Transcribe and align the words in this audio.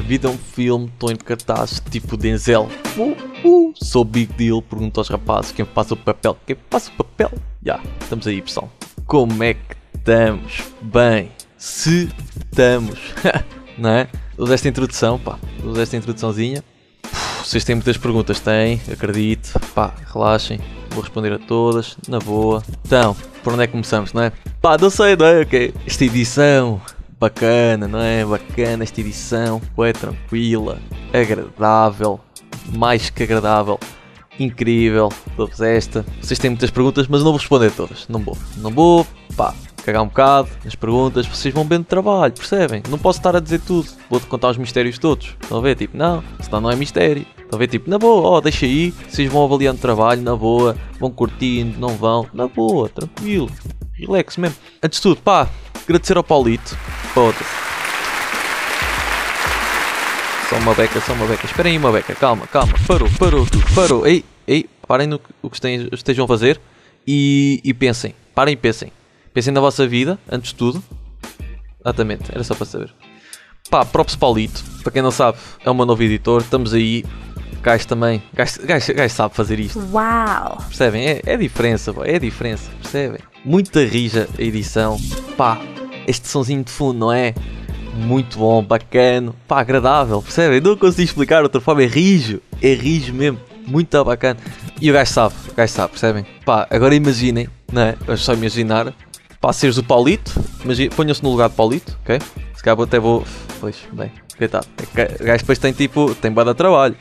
minha 0.00 0.02
vida 0.02 0.28
é 0.28 0.30
um 0.30 0.38
filme, 0.38 0.86
estou 0.86 1.12
em 1.12 1.16
cartaz 1.16 1.82
tipo 1.90 2.16
Denzel. 2.16 2.68
Uh, 2.96 3.16
uh, 3.46 3.74
sou 3.74 4.04
big 4.04 4.32
deal, 4.32 4.62
pergunto 4.62 4.98
aos 4.98 5.08
rapazes 5.08 5.52
quem 5.52 5.64
faz 5.64 5.90
o 5.90 5.96
papel. 5.96 6.36
Quem 6.46 6.56
faz 6.70 6.88
o 6.88 6.92
papel? 6.92 7.30
Já, 7.64 7.74
yeah, 7.74 7.90
estamos 8.00 8.26
aí 8.26 8.40
pessoal. 8.40 8.70
Como 9.06 9.42
é 9.42 9.54
que 9.54 9.76
estamos? 9.94 10.62
Bem, 10.80 11.30
se 11.58 12.08
estamos, 12.38 12.98
não 13.76 13.90
é? 13.90 14.08
Usa 14.38 14.54
esta 14.54 14.68
introdução, 14.68 15.18
pá, 15.18 15.38
usa 15.62 15.82
esta 15.82 15.96
introduçãozinha. 15.96 16.64
vocês 17.44 17.64
têm 17.64 17.74
muitas 17.74 17.98
perguntas, 17.98 18.40
têm, 18.40 18.80
acredito, 18.90 19.60
pá, 19.74 19.92
relaxem, 20.12 20.58
vou 20.90 21.02
responder 21.02 21.32
a 21.32 21.38
todas, 21.38 21.96
na 22.08 22.18
boa. 22.18 22.62
Então, 22.86 23.14
por 23.44 23.52
onde 23.52 23.64
é 23.64 23.66
que 23.66 23.72
começamos, 23.72 24.12
não 24.14 24.22
é? 24.22 24.32
Pá, 24.62 24.78
não 24.78 24.88
sei, 24.88 25.14
não 25.16 25.26
é? 25.26 25.42
Ok, 25.42 25.74
esta 25.86 26.04
edição 26.04 26.80
bacana, 27.20 27.86
não 27.86 28.00
é? 28.00 28.24
Bacana 28.24 28.82
esta 28.82 29.00
edição, 29.00 29.60
foi 29.76 29.92
tranquila, 29.92 30.78
agradável, 31.12 32.18
mais 32.74 33.10
que 33.10 33.22
agradável, 33.22 33.78
incrível, 34.38 35.10
dou-vos 35.36 35.60
esta. 35.60 36.04
Vocês 36.20 36.38
têm 36.38 36.50
muitas 36.50 36.70
perguntas, 36.70 37.06
mas 37.06 37.20
não 37.20 37.26
vou 37.26 37.36
responder 37.36 37.70
todas, 37.72 38.08
não 38.08 38.20
vou, 38.20 38.38
não 38.56 38.70
vou, 38.70 39.06
pá, 39.36 39.54
cagar 39.84 40.02
um 40.02 40.06
bocado 40.06 40.48
nas 40.64 40.74
perguntas, 40.74 41.26
vocês 41.26 41.52
vão 41.52 41.64
bem 41.64 41.80
de 41.80 41.84
trabalho, 41.84 42.32
percebem? 42.32 42.82
Não 42.88 42.98
posso 42.98 43.18
estar 43.18 43.36
a 43.36 43.40
dizer 43.40 43.60
tudo, 43.60 43.90
vou-te 44.08 44.26
contar 44.26 44.48
os 44.48 44.56
mistérios 44.56 44.98
todos, 44.98 45.36
estão 45.42 45.58
a 45.58 45.60
ver? 45.60 45.76
Tipo, 45.76 45.98
não, 45.98 46.24
senão 46.40 46.62
não 46.62 46.70
é 46.70 46.76
mistério. 46.76 47.26
Estão 47.36 47.58
a 47.58 47.58
ver? 47.58 47.66
Tipo, 47.66 47.90
na 47.90 47.98
boa, 47.98 48.28
ó, 48.28 48.36
oh, 48.38 48.40
deixa 48.40 48.64
aí, 48.64 48.94
vocês 49.08 49.30
vão 49.30 49.44
avaliando 49.44 49.76
o 49.76 49.82
trabalho, 49.82 50.22
na 50.22 50.34
boa, 50.34 50.74
vão 50.98 51.10
curtindo, 51.10 51.78
não 51.78 51.90
vão, 51.90 52.26
na 52.32 52.48
boa, 52.48 52.88
tranquilo, 52.88 53.50
relax 53.92 54.38
mesmo. 54.38 54.56
Antes 54.82 55.00
de 55.00 55.02
tudo, 55.02 55.20
pá, 55.20 55.48
agradecer 55.82 56.16
ao 56.16 56.24
Paulito. 56.24 56.78
Foda-se. 57.14 57.44
Só 60.48 60.56
uma 60.56 60.74
beca, 60.74 61.00
só 61.00 61.12
uma 61.12 61.26
beca. 61.26 61.46
Esperem 61.46 61.72
aí 61.72 61.78
uma 61.78 61.92
beca, 61.92 62.14
calma, 62.14 62.46
calma. 62.46 62.74
Parou, 62.86 63.08
parou 63.18 63.46
tudo, 63.46 63.64
parou. 63.74 64.06
Ei, 64.06 64.24
ei, 64.46 64.68
parem 64.86 65.06
no 65.06 65.20
o 65.40 65.48
que 65.48 65.58
estejam 65.92 66.24
a 66.24 66.28
fazer 66.28 66.60
e, 67.06 67.60
e 67.62 67.72
pensem. 67.72 68.14
Parem 68.34 68.54
e 68.54 68.56
pensem. 68.56 68.92
Pensem 69.32 69.52
na 69.52 69.60
vossa 69.60 69.86
vida, 69.86 70.18
antes 70.30 70.50
de 70.50 70.56
tudo. 70.56 70.82
Exatamente, 71.80 72.30
era 72.32 72.42
só 72.42 72.54
para 72.54 72.66
saber. 72.66 72.92
Pá, 73.70 73.84
props 73.84 74.16
Paulito. 74.16 74.64
Para 74.82 74.92
quem 74.92 75.02
não 75.02 75.12
sabe, 75.12 75.38
é 75.64 75.72
meu 75.72 75.86
novo 75.86 76.02
editor. 76.02 76.42
Estamos 76.42 76.74
aí. 76.74 77.04
Gajo 77.62 77.86
também. 77.86 78.22
Gajo, 78.32 78.66
gajo, 78.66 78.94
gajo 78.94 79.14
sabe 79.14 79.34
fazer 79.34 79.60
isto. 79.60 79.78
Uau! 79.92 80.56
Percebem? 80.66 81.06
É, 81.06 81.20
é 81.24 81.34
a 81.34 81.36
diferença, 81.36 81.94
é 82.04 82.16
a 82.16 82.18
diferença. 82.18 82.70
Percebem? 82.82 83.20
Muita 83.44 83.84
rija 83.84 84.28
a 84.36 84.42
edição. 84.42 84.98
Pá, 85.36 85.60
este 86.10 86.28
sonzinho 86.28 86.62
de 86.62 86.70
fundo, 86.70 86.98
não 86.98 87.12
é? 87.12 87.34
Muito 87.94 88.38
bom, 88.38 88.62
bacana, 88.62 89.32
pá, 89.48 89.60
agradável, 89.60 90.22
percebem? 90.22 90.60
Não 90.60 90.76
consigo 90.76 91.02
explicar 91.02 91.38
de 91.38 91.44
outra 91.44 91.60
forma, 91.60 91.82
é 91.82 91.86
rijo, 91.86 92.40
é 92.62 92.72
rijo 92.74 93.12
mesmo, 93.12 93.38
muito 93.66 94.04
bacana. 94.04 94.38
E 94.80 94.90
o 94.90 94.94
gajo 94.94 95.12
sabe, 95.12 95.34
o 95.50 95.54
gajo 95.54 95.72
sabe, 95.72 95.90
percebem? 95.90 96.26
Pá, 96.44 96.66
agora 96.70 96.94
imaginem, 96.94 97.48
não 97.72 97.82
é? 97.82 97.96
Vamos 98.06 98.22
só 98.22 98.34
imaginar, 98.34 98.94
pá, 99.40 99.52
seres 99.52 99.76
o 99.78 99.82
Paulito, 99.82 100.32
ponham-se 100.96 101.22
no 101.22 101.30
lugar 101.30 101.48
de 101.48 101.56
Paulito, 101.56 101.98
ok? 102.02 102.18
Se 102.54 102.62
calhar 102.62 102.80
até 102.80 102.98
vou, 102.98 103.24
pois, 103.60 103.76
bem, 103.92 104.12
coitado, 104.38 104.66
é 104.96 105.22
o 105.22 105.24
gajo 105.24 105.38
depois 105.38 105.58
tem 105.58 105.72
tipo, 105.72 106.14
tem 106.14 106.30
bada 106.30 106.54
trabalho, 106.54 106.96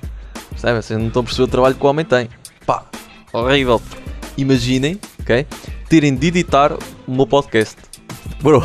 percebem? 0.50 0.82
Vocês 0.82 1.00
não 1.00 1.08
estão 1.08 1.22
a 1.22 1.24
perceber 1.24 1.44
o 1.44 1.48
trabalho 1.48 1.76
que 1.76 1.86
o 1.86 1.90
homem 1.90 2.06
tem, 2.06 2.30
pá, 2.66 2.86
horrível. 3.32 3.82
Imaginem, 4.38 5.00
ok? 5.20 5.46
Terem 5.88 6.16
de 6.16 6.28
editar 6.28 6.74
o 6.74 7.12
meu 7.12 7.28
podcast 7.28 7.89
Bro. 8.42 8.64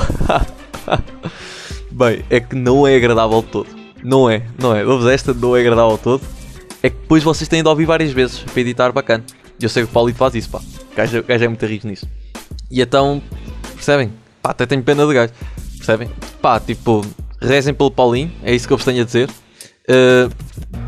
Bem, 1.90 2.24
é 2.28 2.40
que 2.40 2.54
não 2.54 2.86
é 2.86 2.97
agradável 2.97 3.42
todo. 3.42 3.69
Não 4.02 4.28
é, 4.28 4.42
não 4.58 4.75
é. 4.75 4.84
Ouves 4.84 5.06
esta, 5.06 5.32
não 5.32 5.56
é 5.56 5.60
agradável 5.60 5.97
todo. 5.98 6.22
É 6.82 6.91
que 6.91 6.97
depois 6.97 7.22
vocês 7.22 7.48
têm 7.48 7.62
de 7.62 7.69
ouvir 7.69 7.86
várias 7.86 8.12
vezes 8.12 8.38
para 8.41 8.60
editar 8.60 8.92
bacana. 8.92 9.24
E 9.58 9.64
eu 9.64 9.69
sei 9.69 9.84
que 9.84 9.91
o 9.91 9.92
Paulito 9.92 10.19
faz 10.19 10.34
isso, 10.34 10.50
pá. 10.50 10.58
O 10.58 10.97
gajo, 10.97 11.19
o 11.20 11.22
gajo 11.22 11.44
é 11.44 11.48
muito 11.48 11.64
rico 11.64 11.86
nisso. 11.86 12.06
E 12.70 12.82
então, 12.82 13.22
percebem? 13.74 14.12
Pá, 14.42 14.50
até 14.50 14.66
tenho 14.66 14.82
pena 14.82 15.06
de 15.06 15.14
gajo. 15.14 15.32
Percebem? 15.76 16.10
Pá, 16.42 16.60
tipo, 16.60 17.06
rezem 17.41 17.72
pelo 17.72 17.91
Paulinho, 17.91 18.32
é 18.42 18.54
isso 18.54 18.66
que 18.66 18.72
eu 18.72 18.76
vos 18.76 18.84
tenho 18.84 19.03
a 19.03 19.04
dizer. 19.04 19.30
Uh, 19.88 20.30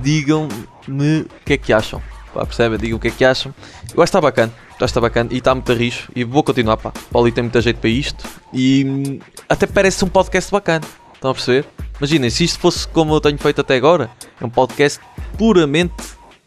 Digam-me 0.03 1.20
o 1.20 1.26
que 1.44 1.54
é 1.54 1.56
que 1.56 1.72
acham. 1.72 2.03
Pá, 2.34 2.44
percebem? 2.44 2.78
Digam 2.78 2.98
o 2.98 3.00
que 3.00 3.09
é 3.09 3.10
que 3.10 3.25
acham. 3.25 3.54
Eu 3.94 4.03
acho 4.03 4.10
que 4.12 4.19
está 4.19 4.20
bacana 4.20 4.53
já 4.78 4.87
está 4.87 5.00
bacana 5.00 5.31
e 5.32 5.38
está 5.38 5.54
muito 5.54 5.70
a 5.70 5.75
rijo 5.75 6.09
e 6.14 6.25
vou 6.25 6.42
continuar, 6.42 6.76
pá. 6.76 6.92
Paulo 7.10 7.31
tem 7.31 7.44
muita 7.44 7.60
jeito 7.60 7.78
para 7.78 7.91
isto 7.91 8.28
e 8.53 8.84
hum, 8.84 9.19
até 9.48 9.66
parece 9.66 10.04
um 10.04 10.09
podcast 10.09 10.50
bacana. 10.50 10.84
Estão 11.14 11.31
a 11.31 11.34
perceber? 11.34 11.66
Imaginem, 11.98 12.28
se 12.28 12.44
isto 12.44 12.59
fosse 12.59 12.86
como 12.88 13.15
eu 13.15 13.20
tenho 13.20 13.38
feito 13.38 13.60
até 13.60 13.76
agora, 13.76 14.10
é 14.41 14.44
um 14.44 14.50
podcast 14.50 15.00
puramente 15.38 15.94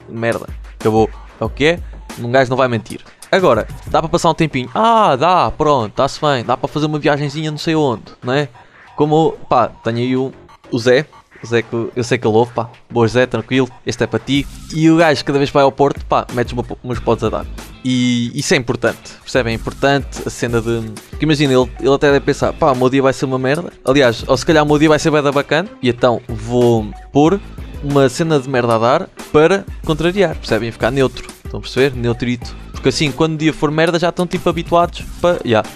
merda. 0.07 0.47
Acabou. 0.79 1.09
É 1.39 1.43
o 1.43 1.49
que 1.49 1.65
é? 1.65 1.79
Um 2.19 2.31
gajo 2.31 2.49
não 2.49 2.57
vai 2.57 2.67
mentir. 2.67 3.01
Agora, 3.31 3.67
dá 3.87 3.99
para 4.01 4.09
passar 4.09 4.29
um 4.29 4.33
tempinho. 4.33 4.69
Ah, 4.73 5.15
dá, 5.15 5.51
pronto, 5.51 5.91
está-se 5.91 6.19
bem. 6.21 6.43
Dá 6.43 6.57
para 6.57 6.67
fazer 6.67 6.85
uma 6.85 6.99
viagenzinha 6.99 7.51
não 7.51 7.57
sei 7.57 7.75
onde, 7.75 8.03
não 8.23 8.33
é? 8.33 8.49
Como, 8.95 9.31
pá, 9.47 9.69
tenho 9.83 9.97
aí 9.97 10.17
o, 10.17 10.33
o 10.71 10.79
Zé, 10.79 11.05
Zé, 11.45 11.63
eu 11.95 12.03
sei 12.03 12.17
que 12.17 12.27
ele 12.27 12.35
ouve, 12.35 12.51
pá. 12.53 12.69
Boa 12.89 13.07
Zé, 13.07 13.25
tranquilo, 13.25 13.69
este 13.85 14.03
é 14.03 14.07
para 14.07 14.19
ti. 14.19 14.45
E 14.73 14.89
o 14.89 14.97
gajo, 14.97 15.23
cada 15.23 15.37
vez 15.37 15.49
que 15.49 15.53
vai 15.53 15.63
ao 15.63 15.71
Porto, 15.71 16.05
pá, 16.05 16.25
metes 16.33 16.53
umas 16.83 16.99
podes 16.99 17.23
a 17.23 17.29
dar. 17.29 17.45
E 17.83 18.31
isso 18.37 18.53
é 18.53 18.57
importante, 18.57 19.13
percebem? 19.21 19.53
É 19.53 19.55
importante 19.55 20.21
a 20.25 20.29
cena 20.29 20.61
de. 20.61 20.81
Porque 21.09 21.23
imagina, 21.25 21.53
ele, 21.53 21.71
ele 21.79 21.93
até 21.93 22.11
deve 22.11 22.25
pensar, 22.25 22.51
pá, 22.51 22.71
o 22.71 22.75
meu 22.75 22.89
dia 22.89 23.01
vai 23.01 23.13
ser 23.13 23.25
uma 23.25 23.39
merda. 23.39 23.71
Aliás, 23.85 24.23
ou 24.27 24.35
se 24.35 24.45
calhar 24.45 24.63
o 24.63 24.67
meu 24.67 24.77
dia 24.77 24.89
vai 24.89 24.99
ser 24.99 25.11
bem 25.11 25.21
bacana. 25.21 25.69
E 25.81 25.89
então 25.89 26.21
vou 26.27 26.87
pôr 27.13 27.39
uma 27.83 28.09
cena 28.09 28.39
de 28.39 28.49
merda 28.49 28.75
a 28.75 28.77
dar 28.77 29.09
para 29.31 29.65
contrariar, 29.85 30.35
percebem? 30.35 30.71
Ficar 30.71 30.91
neutro. 30.91 31.25
Estão 31.43 31.59
a 31.59 31.61
perceber? 31.61 31.95
Neutrito. 31.95 32.53
Porque 32.71 32.89
assim, 32.89 33.11
quando 33.11 33.33
o 33.33 33.37
dia 33.37 33.53
for 33.53 33.71
merda, 33.71 33.97
já 33.97 34.09
estão 34.09 34.27
tipo 34.27 34.49
habituados 34.49 35.03
para. 35.21 35.39
Yeah. 35.45 35.67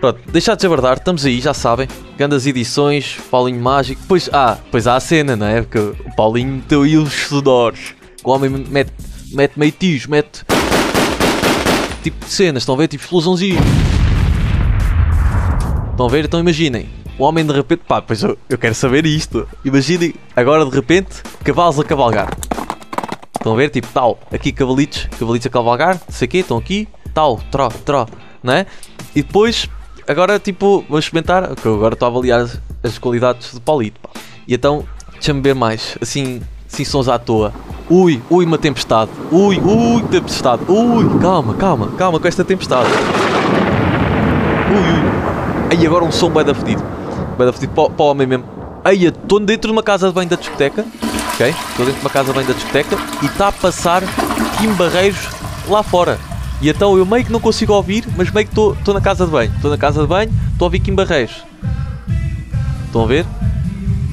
Pronto, 0.00 0.20
deixar 0.30 0.52
de 0.52 0.58
desabardar, 0.58 0.98
estamos 0.98 1.24
aí, 1.24 1.40
já 1.40 1.54
sabem. 1.54 1.88
Grandes 2.18 2.46
edições, 2.46 3.18
Paulinho 3.30 3.60
Mágico. 3.60 4.02
Pois, 4.06 4.28
ah, 4.32 4.58
pois 4.70 4.86
há 4.86 4.96
a 4.96 5.00
cena, 5.00 5.36
não 5.36 5.46
é? 5.46 5.62
Porque 5.62 5.78
o 5.78 6.16
Paulinho 6.16 6.56
meteu 6.56 6.82
aí 6.82 6.96
os 6.96 7.12
sudores. 7.12 7.94
O 8.22 8.30
homem 8.30 8.50
mete, 8.50 8.92
mete 9.32 9.58
meio 9.58 9.72
tijo, 9.72 10.10
mete. 10.10 10.44
Tipo 12.06 12.24
de 12.24 12.30
cenas, 12.30 12.62
estão 12.62 12.76
a 12.76 12.78
ver? 12.78 12.86
Tipo 12.86 13.02
explosãozinho. 13.02 13.58
Estão 15.90 16.06
a 16.06 16.08
ver? 16.08 16.24
Então 16.24 16.38
imaginem. 16.38 16.88
O 17.18 17.24
homem 17.24 17.44
de 17.44 17.52
repente, 17.52 17.82
pá, 17.84 18.00
pois 18.00 18.22
eu, 18.22 18.38
eu 18.48 18.56
quero 18.56 18.76
saber 18.76 19.04
isto. 19.04 19.48
Imaginem, 19.64 20.14
agora 20.36 20.64
de 20.64 20.70
repente, 20.70 21.20
cavalos 21.42 21.80
a 21.80 21.82
cavalgar. 21.82 22.32
Estão 23.34 23.54
a 23.54 23.56
ver? 23.56 23.70
Tipo, 23.70 23.88
tal, 23.92 24.20
aqui 24.32 24.52
cavalitos, 24.52 25.08
cavalitos 25.18 25.46
a 25.48 25.50
cavalgar, 25.50 25.94
não 25.94 26.14
sei 26.14 26.26
o 26.26 26.28
quê, 26.28 26.38
estão 26.38 26.58
aqui, 26.58 26.86
tal, 27.12 27.40
tró, 27.50 27.70
tró, 27.70 28.06
não 28.40 28.52
é? 28.52 28.66
E 29.12 29.24
depois 29.24 29.68
agora, 30.06 30.38
tipo, 30.38 30.84
vamos 30.88 31.06
experimentar, 31.06 31.56
que 31.56 31.66
eu 31.66 31.74
agora 31.74 31.94
estou 31.94 32.06
a 32.06 32.10
avaliar 32.12 32.38
as, 32.42 32.60
as 32.84 32.98
qualidades 32.98 33.52
do 33.52 33.60
Paulito. 33.60 33.98
Pá. 33.98 34.10
E 34.46 34.54
então, 34.54 34.84
deixa-me 35.14 35.40
ver 35.40 35.56
mais, 35.56 35.98
assim, 36.00 36.40
assim 36.72 36.84
sons 36.84 37.08
à 37.08 37.18
toa. 37.18 37.52
Ui, 37.88 38.20
ui, 38.28 38.44
uma 38.44 38.58
tempestade. 38.58 39.10
Ui, 39.30 39.60
ui, 39.60 40.02
tempestade. 40.10 40.62
Ui, 40.66 41.20
calma, 41.20 41.54
calma, 41.54 41.88
calma 41.96 42.18
com 42.18 42.26
esta 42.26 42.44
tempestade. 42.44 42.88
Ui, 44.70 44.76
ui. 44.76 45.70
Aí 45.70 45.86
agora 45.86 46.04
um 46.04 46.10
som 46.10 46.28
bem 46.28 46.44
da 46.44 46.52
fedido. 46.52 46.82
Bem 47.38 47.46
da 47.46 47.52
fedido 47.52 47.72
para, 47.74 47.90
para 47.90 48.04
o 48.04 48.08
homem 48.08 48.26
mesmo. 48.26 48.44
Aí, 48.84 49.04
estou 49.04 49.38
dentro 49.38 49.68
de 49.68 49.72
uma 49.72 49.84
casa 49.84 50.08
de 50.08 50.14
banho 50.14 50.28
da 50.28 50.34
discoteca. 50.34 50.84
Ok? 51.34 51.48
Estou 51.48 51.86
dentro 51.86 52.00
de 52.00 52.04
uma 52.04 52.10
casa 52.10 52.28
de 52.28 52.34
banho 52.34 52.48
da 52.48 52.54
discoteca 52.54 52.96
e 53.22 53.26
está 53.26 53.48
a 53.48 53.52
passar 53.52 54.02
Kim 54.58 54.72
Barreiros 54.72 55.28
lá 55.68 55.84
fora. 55.84 56.18
E 56.60 56.68
então 56.68 56.98
eu 56.98 57.06
meio 57.06 57.24
que 57.24 57.30
não 57.30 57.38
consigo 57.38 57.72
ouvir, 57.72 58.04
mas 58.16 58.30
meio 58.32 58.48
que 58.48 58.52
estou 58.52 58.94
na 58.94 59.00
casa 59.00 59.26
de 59.26 59.30
banho. 59.30 59.52
Estou 59.54 59.70
na 59.70 59.78
casa 59.78 60.02
de 60.02 60.08
banho, 60.08 60.32
estou 60.52 60.64
a 60.64 60.66
ouvir 60.66 60.80
Kim 60.80 60.94
Barreiros. 60.94 61.44
Estão 62.86 63.04
a 63.04 63.06
ver? 63.06 63.24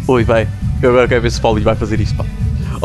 Ui, 0.07 0.23
vai. 0.23 0.47
Eu 0.79 0.91
agora 0.91 1.07
quero 1.07 1.21
ver 1.21 1.31
se 1.31 1.39
o 1.39 1.41
Paulinho 1.41 1.65
vai 1.65 1.75
fazer 1.75 1.99
isto, 1.99 2.15
pá. 2.15 2.25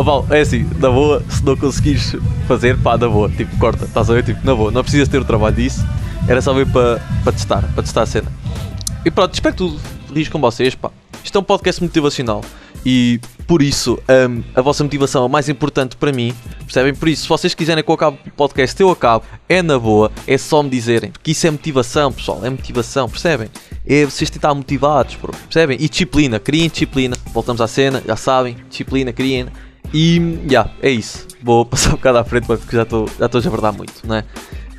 Oh 0.01 0.05
Paulo, 0.05 0.33
é 0.33 0.43
assim, 0.43 0.65
na 0.79 0.89
boa, 0.91 1.25
se 1.29 1.45
não 1.45 1.57
conseguires 1.57 2.15
fazer, 2.47 2.79
pá, 2.79 2.97
na 2.97 3.09
boa. 3.09 3.29
Tipo, 3.29 3.59
corta, 3.59 3.85
estás 3.85 4.09
a 4.09 4.15
ver? 4.15 4.23
Tipo, 4.23 4.47
na 4.47 4.55
boa. 4.55 4.71
Não 4.71 4.81
precisas 4.85 5.09
ter 5.09 5.19
o 5.19 5.25
trabalho 5.25 5.57
disso. 5.57 5.85
Era 6.29 6.41
só 6.41 6.53
ver 6.55 6.69
para 6.69 7.01
pa 7.25 7.33
testar, 7.33 7.63
para 7.75 7.83
testar 7.83 8.03
a 8.03 8.07
cena. 8.07 8.33
E 9.05 9.11
pronto, 9.11 9.35
espero 9.35 9.57
que 9.57 9.59
tudo 9.59 9.81
feliz 10.07 10.29
com 10.29 10.41
vocês, 10.41 10.77
pá. 10.77 10.93
Isto 11.25 11.39
é 11.39 11.41
um 11.41 11.45
podcast 11.45 11.83
motivacional. 11.83 12.43
E 12.87 13.19
por 13.45 13.61
isso, 13.61 13.99
um, 14.09 14.41
a 14.55 14.63
vossa 14.63 14.85
motivação 14.85 15.25
é 15.25 15.29
mais 15.29 15.49
importante 15.49 15.97
para 15.97 16.13
mim, 16.13 16.33
percebem? 16.61 16.95
Por 16.95 17.09
isso, 17.09 17.23
se 17.23 17.29
vocês 17.29 17.53
quiserem 17.53 17.83
que 17.83 17.91
eu 17.91 17.95
acabe 17.97 18.19
o 18.25 18.31
podcast, 18.31 18.81
eu 18.81 18.91
acabo, 18.91 19.25
é 19.49 19.63
na 19.63 19.81
boa, 19.81 20.13
é 20.29 20.39
só 20.39 20.63
me 20.63 20.71
dizerem, 20.71 21.11
porque 21.11 21.33
isso 21.33 21.45
é 21.45 21.51
motivação, 21.51 22.13
pessoal, 22.13 22.45
é 22.45 22.51
motivação, 22.51 23.09
percebem? 23.09 23.49
É 23.85 24.05
vocês 24.05 24.31
tentar 24.31 24.55
motivados, 24.55 25.17
percebem? 25.17 25.77
E 25.81 25.89
disciplina, 25.89 26.39
criem 26.39 26.69
disciplina, 26.69 27.17
voltamos 27.33 27.61
à 27.61 27.67
cena, 27.67 28.01
já 28.07 28.15
sabem, 28.15 28.57
disciplina, 28.69 29.13
criem. 29.13 29.49
E, 29.93 30.19
já, 30.45 30.51
yeah, 30.51 30.71
é 30.83 30.91
isso. 30.91 31.27
Vou 31.43 31.65
passar 31.67 31.91
um 31.91 31.93
bocado 31.93 32.19
à 32.19 32.25
frente 32.25 32.47
porque 32.47 32.77
já 32.77 32.83
estou 32.83 33.07
já 33.19 33.27
a 33.27 33.51
verdade 33.51 33.77
muito, 33.77 33.93
não 34.07 34.17
é? 34.17 34.25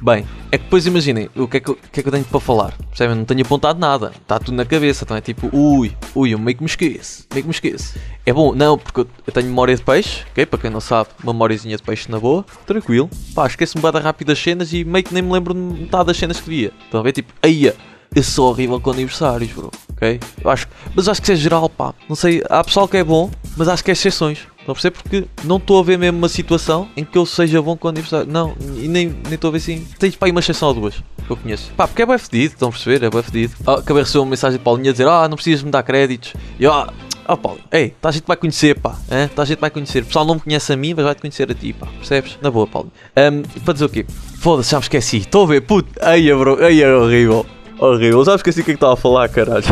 Bem, 0.01 0.25
é 0.49 0.57
que 0.57 0.63
depois 0.63 0.85
imaginem 0.85 1.29
o 1.35 1.45
que 1.45 1.57
é 1.57 1.59
que, 1.59 1.69
eu- 1.69 1.77
que 1.91 1.99
é 1.99 2.03
que 2.03 2.07
eu 2.07 2.11
tenho 2.13 2.23
para 2.23 2.39
falar. 2.39 2.73
Percebem? 2.87 3.17
Não 3.17 3.25
tenho 3.25 3.41
apontado 3.41 3.77
nada. 3.79 4.13
Está 4.21 4.39
tudo 4.39 4.55
na 4.55 4.63
cabeça. 4.63 5.03
Então 5.03 5.17
é 5.17 5.19
tipo, 5.19 5.49
ui, 5.55 5.91
ui, 6.15 6.33
eu 6.33 6.39
meio 6.39 6.55
que 6.55 6.63
me 6.63 6.69
esqueço. 6.69 7.25
Meio 7.33 7.43
que 7.43 7.47
me 7.49 7.53
esqueço. 7.53 7.95
É 8.25 8.31
bom, 8.31 8.55
não, 8.55 8.77
porque 8.77 9.01
eu, 9.01 9.33
tenho 9.33 9.47
memória 9.47 9.75
de 9.75 9.81
peixe, 9.81 10.23
ok? 10.31 10.45
Para 10.45 10.59
quem 10.59 10.69
não 10.69 10.79
sabe, 10.79 11.09
memóriazinha 11.21 11.75
de 11.75 11.83
peixe 11.83 12.09
na 12.09 12.17
boa. 12.17 12.45
Tranquilo. 12.65 13.09
Pá, 13.35 13.45
esqueço-me 13.47 13.81
bem 13.91 14.01
rápido 14.01 14.27
das 14.29 14.39
cenas 14.39 14.71
e 14.71 14.85
meio 14.85 15.03
que 15.03 15.13
nem 15.13 15.21
me 15.21 15.33
lembro 15.33 15.53
de 15.53 15.59
metade 15.59 16.05
das 16.05 16.15
cenas 16.17 16.39
que 16.39 16.47
via. 16.49 16.71
Estão 16.85 17.01
a 17.01 17.03
ver? 17.03 17.11
Tipo, 17.11 17.33
aí 17.43 17.73
eu 18.15 18.23
sou 18.23 18.49
horrível 18.49 18.79
com 18.79 18.91
aniversários, 18.91 19.51
bro. 19.51 19.69
Ok? 19.91 20.17
Eu 20.41 20.49
acho, 20.49 20.65
mas 20.95 21.09
acho 21.09 21.21
que 21.21 21.25
isso 21.25 21.33
é 21.33 21.35
geral, 21.35 21.67
pá. 21.69 21.93
Não 22.07 22.15
sei, 22.15 22.41
há 22.49 22.63
pessoal 22.63 22.87
que 22.87 22.95
é 22.95 23.03
bom, 23.03 23.29
mas 23.57 23.67
acho 23.67 23.83
que 23.83 23.91
é 23.91 23.93
exceções. 23.93 24.47
Estão 24.69 24.73
a 24.73 24.75
perceber? 24.75 24.91
Porque 24.91 25.27
não 25.43 25.57
estou 25.57 25.79
a 25.79 25.83
ver 25.83 25.97
mesmo 25.97 26.17
uma 26.17 26.29
situação 26.29 26.87
em 26.95 27.03
que 27.03 27.17
eu 27.17 27.25
seja 27.25 27.61
bom 27.61 27.75
com 27.75 27.87
aniversário. 27.87 28.31
Não, 28.31 28.55
e 28.75 28.87
nem 28.87 29.15
estou 29.31 29.49
a 29.49 29.51
ver 29.51 29.57
assim. 29.57 29.85
Tens 29.97 30.15
para 30.15 30.27
aí 30.27 30.31
uma 30.31 30.39
exceção 30.39 30.67
ou 30.69 30.73
duas 30.73 30.95
que 30.95 31.31
eu 31.31 31.37
conheço. 31.37 31.71
Pá, 31.75 31.87
porque 31.87 32.01
é 32.01 32.05
bem 32.05 32.17
fedido, 32.17 32.53
estão 32.53 32.69
a 32.69 32.71
perceber? 32.71 33.03
É 33.05 33.09
bem 33.09 33.23
fedido. 33.23 33.53
Ah, 33.65 33.73
acabei 33.73 34.03
de 34.03 34.07
receber 34.07 34.19
uma 34.19 34.29
mensagem 34.29 34.57
de 34.57 34.63
Paulinho 34.63 34.89
a 34.89 34.91
dizer: 34.91 35.07
Ah, 35.07 35.27
não 35.27 35.35
precisas 35.35 35.63
me 35.63 35.71
dar 35.71 35.83
créditos. 35.83 36.33
E 36.59 36.63
eu, 36.63 36.71
ah, 36.71 36.93
ah, 37.25 37.37
Paulo, 37.37 37.59
ei, 37.71 37.93
tá 38.01 38.09
a 38.09 38.11
gente 38.11 38.25
vai 38.25 38.37
conhecer, 38.37 38.79
pá. 38.79 38.95
Hein? 39.11 39.29
Tá 39.35 39.41
a 39.41 39.45
gente 39.45 39.59
vai 39.59 39.69
conhecer. 39.69 40.03
O 40.03 40.05
pessoal 40.05 40.25
não 40.25 40.35
me 40.35 40.41
conhece 40.41 40.71
a 40.71 40.77
mim, 40.77 40.93
mas 40.95 41.05
vai 41.05 41.15
te 41.15 41.21
conhecer 41.21 41.49
a 41.49 41.55
ti, 41.55 41.73
pá. 41.73 41.87
Percebes? 41.97 42.37
Na 42.41 42.51
boa, 42.51 42.67
Paulo. 42.67 42.91
Um, 43.17 43.41
para 43.61 43.73
dizer 43.73 43.85
o 43.85 43.89
quê? 43.89 44.05
Foda-se, 44.37 44.71
já 44.71 44.77
me 44.77 44.83
esqueci. 44.83 45.17
Estou 45.17 45.43
a 45.43 45.47
ver, 45.47 45.61
puto. 45.61 45.89
Aí, 46.01 46.31
bro, 46.33 46.63
aí 46.63 46.81
é 46.81 46.93
horrível. 46.93 47.45
Horrível. 47.79 48.23
Já 48.23 48.31
me 48.31 48.37
esqueci 48.37 48.61
o 48.61 48.63
que 48.63 48.71
é 48.71 48.73
que 48.73 48.77
estava 48.77 48.93
a 48.93 48.97
falar, 48.97 49.29
caralho. 49.29 49.63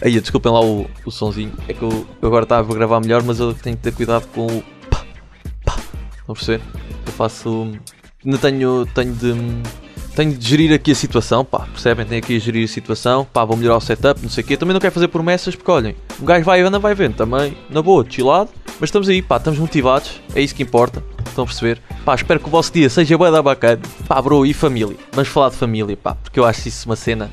Aí, 0.00 0.20
desculpem 0.20 0.52
lá 0.52 0.60
o, 0.60 0.88
o 1.04 1.10
sonzinho. 1.10 1.52
É 1.68 1.72
que 1.72 1.82
eu, 1.82 2.06
eu 2.20 2.28
agora 2.28 2.44
estava 2.44 2.70
a 2.70 2.74
gravar 2.74 3.00
melhor, 3.00 3.22
mas 3.22 3.38
eu 3.38 3.54
tenho 3.54 3.76
que 3.76 3.82
ter 3.82 3.92
cuidado 3.92 4.26
com 4.28 4.46
o. 4.46 4.62
Pá, 4.90 5.04
pá. 5.64 5.76
Estão 6.10 6.32
a 6.32 6.34
perceber? 6.34 6.62
Eu 7.06 7.12
faço. 7.12 7.72
Ainda 8.24 8.38
tenho, 8.38 8.86
tenho 8.94 9.14
de. 9.14 9.34
Tenho 10.14 10.34
de 10.34 10.46
gerir 10.46 10.74
aqui 10.74 10.92
a 10.92 10.94
situação, 10.94 11.42
pá, 11.42 11.60
percebem? 11.60 12.04
Tenho 12.04 12.22
aqui 12.22 12.36
a 12.36 12.38
gerir 12.38 12.64
a 12.64 12.68
situação, 12.68 13.26
pá, 13.32 13.46
vou 13.46 13.56
melhorar 13.56 13.78
o 13.78 13.80
setup, 13.80 14.20
não 14.20 14.28
sei 14.28 14.44
o 14.44 14.46
quê. 14.46 14.58
Também 14.58 14.74
não 14.74 14.80
quero 14.80 14.92
fazer 14.92 15.08
promessas 15.08 15.56
porque, 15.56 15.70
olhem, 15.70 15.96
um 16.20 16.26
gajo 16.26 16.44
vai 16.44 16.60
anda, 16.60 16.78
vai 16.78 16.94
vendo 16.94 17.14
também, 17.14 17.56
na 17.70 17.80
boa, 17.80 18.04
chillado. 18.06 18.50
Mas 18.78 18.88
estamos 18.88 19.08
aí, 19.08 19.22
pá, 19.22 19.38
estamos 19.38 19.58
motivados, 19.58 20.20
é 20.34 20.42
isso 20.42 20.54
que 20.54 20.62
importa, 20.62 21.02
estão 21.26 21.44
a 21.44 21.46
perceber? 21.46 21.80
Pá, 22.04 22.14
espero 22.14 22.40
que 22.40 22.46
o 22.46 22.50
vosso 22.50 22.70
dia 22.72 22.90
seja 22.90 23.16
bem 23.16 23.32
da 23.32 23.40
bacana. 23.40 23.80
Pá, 24.06 24.20
bro, 24.20 24.44
e 24.44 24.52
família? 24.52 24.96
Vamos 25.12 25.30
falar 25.30 25.48
de 25.48 25.56
família, 25.56 25.96
pá, 25.96 26.14
porque 26.14 26.38
eu 26.38 26.44
acho 26.44 26.68
isso 26.68 26.86
uma 26.86 26.96
cena 26.96 27.30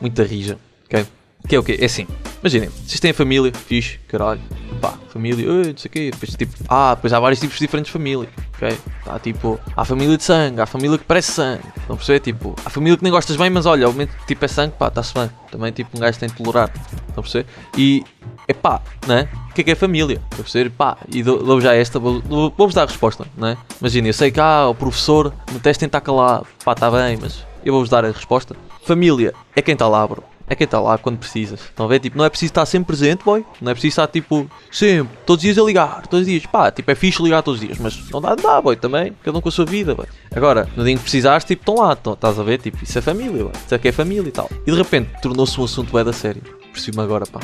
muito 0.00 0.22
rija, 0.22 0.56
ok? 0.86 1.04
Que 1.46 1.56
é 1.56 1.58
o 1.58 1.62
quê? 1.62 1.78
É 1.80 1.84
assim, 1.86 2.06
imaginem, 2.40 2.68
vocês 2.68 3.00
têm 3.00 3.12
família, 3.12 3.50
fixe, 3.54 3.98
caralho, 4.08 4.40
pá, 4.82 4.94
família, 5.08 5.46
não 5.46 5.76
sei 5.76 5.88
o 5.88 5.90
quê, 5.90 6.10
depois 6.10 6.34
tipo, 6.34 6.52
ah, 6.68 6.94
depois 6.94 7.12
há 7.12 7.20
vários 7.20 7.40
tipos 7.40 7.56
de 7.58 7.64
diferentes 7.64 7.88
de 7.88 7.92
família, 7.92 8.28
ok? 8.56 8.76
Tá 9.04 9.18
tipo, 9.18 9.58
há 9.74 9.84
família 9.84 10.16
de 10.18 10.24
sangue, 10.24 10.60
há 10.60 10.66
família 10.66 10.98
que 10.98 11.04
parece 11.04 11.32
sangue, 11.32 11.62
a 11.88 11.94
perceber? 11.94 12.20
Tipo, 12.20 12.54
há 12.64 12.68
família 12.68 12.98
que 12.98 13.02
nem 13.02 13.10
gostas 13.12 13.36
bem, 13.36 13.48
mas 13.48 13.64
olha, 13.64 13.86
que 13.90 14.26
tipo 14.26 14.44
é 14.44 14.48
sangue, 14.48 14.74
pá, 14.78 14.88
está-se 14.88 15.14
bem, 15.14 15.30
também 15.50 15.72
tipo 15.72 15.96
um 15.96 16.00
gajo 16.00 16.18
tem 16.18 16.28
de 16.28 16.34
tolerar, 16.34 16.70
a 17.16 17.22
perceber? 17.22 17.46
E, 17.78 18.04
é 18.46 18.52
pá, 18.52 18.82
né? 19.06 19.26
O 19.50 19.54
que 19.54 19.62
é 19.62 19.64
que 19.64 19.70
é 19.70 19.74
família? 19.74 20.16
Estão 20.24 20.40
a 20.40 20.42
perceber? 20.42 20.70
Pá, 20.70 20.98
e 21.10 21.22
dou- 21.22 21.38
dou-vos 21.42 21.64
já 21.64 21.74
esta, 21.74 21.98
vou- 21.98 22.20
vou- 22.20 22.52
vou-vos 22.58 22.74
dar 22.74 22.82
a 22.82 22.86
resposta, 22.86 23.26
né? 23.38 23.56
Imagina, 23.80 24.08
eu 24.08 24.12
sei 24.12 24.30
que, 24.30 24.38
ah, 24.40 24.68
o 24.68 24.74
professor 24.74 25.32
no 25.50 25.58
teste 25.60 25.80
tem 25.80 25.86
de 25.86 25.90
estar 25.90 26.00
calado, 26.02 26.46
pá, 26.62 26.72
está 26.72 26.90
bem, 26.90 27.16
mas 27.20 27.42
eu 27.64 27.72
vou-vos 27.72 27.88
dar 27.88 28.04
a 28.04 28.08
resposta. 28.10 28.54
Família 28.84 29.32
é 29.56 29.62
quem 29.62 29.72
está 29.72 29.88
lá, 29.88 30.06
bro. 30.06 30.22
É 30.48 30.54
quem 30.54 30.64
está 30.64 30.80
lá 30.80 30.96
quando 30.96 31.18
precisas. 31.18 31.60
Estão 31.60 31.86
a 31.86 31.88
ver? 31.88 32.00
Tipo, 32.00 32.16
não 32.16 32.24
é 32.24 32.30
preciso 32.30 32.50
estar 32.50 32.64
sempre 32.64 32.86
presente, 32.86 33.24
boy. 33.24 33.44
Não 33.60 33.70
é 33.70 33.74
preciso 33.74 33.92
estar 33.92 34.06
tipo, 34.06 34.50
sempre, 34.70 35.16
todos 35.26 35.42
os 35.42 35.42
dias 35.42 35.58
a 35.58 35.62
ligar, 35.62 36.06
todos 36.06 36.20
os 36.20 36.26
dias. 36.26 36.46
Pá, 36.46 36.70
tipo, 36.70 36.90
é 36.90 36.94
fixe 36.94 37.22
ligar 37.22 37.42
todos 37.42 37.60
os 37.60 37.66
dias, 37.66 37.78
mas 37.78 38.08
não 38.10 38.20
dá, 38.20 38.34
dá, 38.34 38.60
boy, 38.60 38.76
também. 38.76 39.12
Cada 39.22 39.36
um 39.36 39.40
com 39.40 39.48
a 39.48 39.52
sua 39.52 39.66
vida, 39.66 39.94
boy. 39.94 40.06
Agora, 40.34 40.68
no 40.76 40.84
dia 40.84 40.94
em 40.94 40.96
que 40.96 41.02
precisares, 41.02 41.44
tipo, 41.44 41.62
estão 41.62 41.84
lá, 41.84 41.92
estás 41.92 42.38
a 42.38 42.42
ver? 42.42 42.58
Tipo, 42.58 42.82
isso 42.82 42.98
é 42.98 43.02
família, 43.02 43.44
boy. 43.44 43.52
Isso 43.64 43.74
é 43.74 43.78
que 43.78 43.88
é 43.88 43.92
família 43.92 44.28
e 44.28 44.32
tal. 44.32 44.50
E 44.66 44.70
de 44.70 44.76
repente 44.76 45.10
tornou-se 45.20 45.60
um 45.60 45.64
assunto 45.64 45.92
bem 45.92 46.04
da 46.04 46.12
sério. 46.12 46.42
Percebi-me 46.72 47.02
agora, 47.02 47.26
pá. 47.26 47.40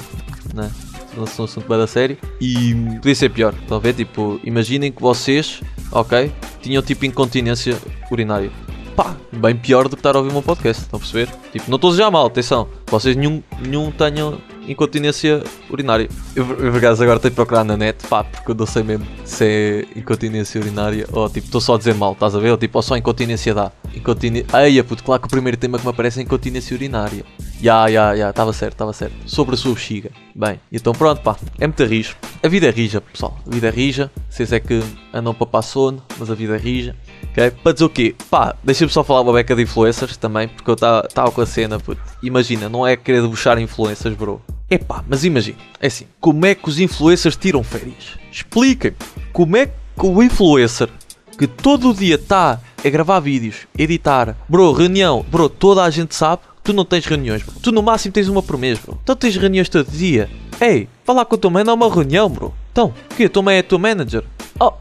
Né? 0.54 0.70
Tornou-se 1.10 1.40
um 1.40 1.44
assunto 1.44 1.68
bem 1.68 1.78
da 1.78 1.86
sério. 1.86 2.16
E 2.40 2.74
podia 2.96 3.14
ser 3.14 3.28
pior. 3.28 3.54
Estão 3.60 3.76
a 3.76 3.80
ver? 3.80 3.92
Tipo, 3.94 4.40
imaginem 4.44 4.90
que 4.90 5.02
vocês, 5.02 5.60
ok, 5.92 6.32
tinham 6.62 6.82
tipo 6.82 7.04
incontinência 7.04 7.76
urinária 8.10 8.50
pá, 8.94 9.16
bem 9.32 9.56
pior 9.56 9.88
do 9.88 9.96
que 9.96 10.00
estar 10.00 10.14
a 10.14 10.18
ouvir 10.18 10.32
meu 10.32 10.42
podcast, 10.42 10.82
estão 10.82 10.96
a 10.96 11.00
perceber? 11.00 11.28
Tipo, 11.52 11.70
não 11.70 11.76
estou 11.76 11.90
a 11.90 11.92
dizer 11.92 12.10
mal, 12.10 12.26
atenção, 12.26 12.68
vocês 12.86 13.16
nenhum, 13.16 13.42
nenhum 13.60 13.90
tenham 13.90 14.38
incontinência 14.66 15.42
urinária. 15.70 16.08
Eu, 16.34 16.46
por 16.46 16.76
acaso 16.76 17.02
agora 17.02 17.18
tenho 17.18 17.30
de 17.30 17.36
procurar 17.36 17.64
na 17.64 17.76
net, 17.76 18.06
pá, 18.08 18.24
porque 18.24 18.50
eu 18.50 18.54
não 18.54 18.66
sei 18.66 18.82
mesmo 18.82 19.06
se 19.24 19.44
é 19.44 19.98
incontinência 19.98 20.60
urinária 20.60 21.06
ou 21.12 21.28
tipo, 21.28 21.46
estou 21.46 21.60
só 21.60 21.74
a 21.74 21.78
dizer 21.78 21.94
mal, 21.94 22.12
estás 22.12 22.34
a 22.34 22.38
ver? 22.38 22.50
Ou 22.50 22.56
tipo, 22.56 22.78
ou 22.78 22.82
só 22.82 22.96
incontinência 22.96 23.54
dá. 23.54 23.72
Incontinência. 23.94 24.46
Ai, 24.52 24.82
puto, 24.82 25.04
claro 25.04 25.20
que 25.20 25.26
o 25.26 25.30
primeiro 25.30 25.56
tema 25.56 25.78
que 25.78 25.84
me 25.84 25.90
aparece 25.90 26.20
é 26.20 26.22
incontinência 26.22 26.74
urinária. 26.74 27.24
Ya, 27.64 27.88
ya, 27.88 28.12
ya, 28.12 28.28
estava 28.28 28.52
certo, 28.52 28.74
estava 28.74 28.92
certo. 28.92 29.16
Sobre 29.24 29.54
a 29.54 29.56
sua 29.56 29.72
bexiga. 29.72 30.10
Bem, 30.34 30.60
então 30.70 30.92
pronto, 30.92 31.22
pá, 31.22 31.34
é 31.58 31.66
muito 31.66 31.82
rijo. 31.82 32.14
A 32.42 32.46
vida 32.46 32.66
é 32.66 32.70
rija, 32.70 33.00
pessoal. 33.00 33.38
A 33.46 33.50
vida 33.50 33.68
é 33.68 33.70
rija. 33.70 34.12
Vocês 34.28 34.52
é 34.52 34.60
que 34.60 34.82
andam 35.14 35.32
para 35.32 35.46
passar 35.46 35.70
sono, 35.70 36.02
mas 36.18 36.30
a 36.30 36.34
vida 36.34 36.56
é 36.56 36.58
rija. 36.58 36.94
Ok? 37.30 37.52
Para 37.62 37.72
dizer 37.72 37.84
o 37.86 37.88
quê? 37.88 38.14
Pá, 38.28 38.54
deixa-me 38.62 38.92
só 38.92 39.02
falar 39.02 39.22
uma 39.22 39.32
beca 39.32 39.56
de 39.56 39.62
influencers 39.62 40.18
também, 40.18 40.46
porque 40.46 40.70
eu 40.70 40.74
estava 40.74 41.30
com 41.30 41.40
a 41.40 41.46
cena, 41.46 41.80
puto. 41.80 42.02
Imagina, 42.22 42.68
não 42.68 42.86
é 42.86 42.98
querer 42.98 43.22
debochar 43.22 43.58
influencers, 43.58 44.14
bro. 44.14 44.42
Epá, 44.70 45.02
mas 45.08 45.24
imagina, 45.24 45.56
é 45.80 45.86
assim, 45.86 46.04
como 46.20 46.44
é 46.44 46.54
que 46.54 46.68
os 46.68 46.78
influencers 46.78 47.34
tiram 47.34 47.64
férias? 47.64 48.18
Expliquem-me, 48.30 48.96
como 49.32 49.56
é 49.56 49.68
que 49.68 49.72
o 50.06 50.22
influencer 50.22 50.90
que 51.38 51.46
todo 51.46 51.90
o 51.90 51.94
dia 51.94 52.16
está 52.16 52.60
a 52.84 52.88
gravar 52.90 53.20
vídeos, 53.20 53.66
editar, 53.76 54.36
bro, 54.46 54.70
reunião, 54.72 55.24
bro, 55.30 55.48
toda 55.48 55.82
a 55.82 55.88
gente 55.88 56.14
sabe, 56.14 56.42
tu 56.64 56.72
não 56.72 56.84
tens 56.84 57.04
reuniões, 57.04 57.42
bro. 57.42 57.54
Tu 57.62 57.70
no 57.70 57.82
máximo 57.82 58.12
tens 58.12 58.26
uma 58.26 58.42
por 58.42 58.58
mês, 58.58 58.78
bro. 58.78 58.98
Então 59.02 59.14
tens 59.14 59.36
reuniões 59.36 59.68
todo 59.68 59.88
dia. 59.90 60.28
Ei, 60.60 60.88
falar 61.04 61.26
com 61.26 61.34
a 61.34 61.38
tua 61.38 61.50
mãe 61.50 61.62
não 61.62 61.74
é 61.74 61.76
uma 61.76 61.94
reunião, 61.94 62.28
bro. 62.28 62.54
Então, 62.72 62.94
o 63.10 63.14
quê? 63.14 63.24
A 63.24 63.28
tua 63.28 63.42
mãe 63.42 63.56
é 63.56 63.58
a 63.60 63.62
tua 63.62 63.78
manager? 63.78 64.24
Oh, 64.58 64.72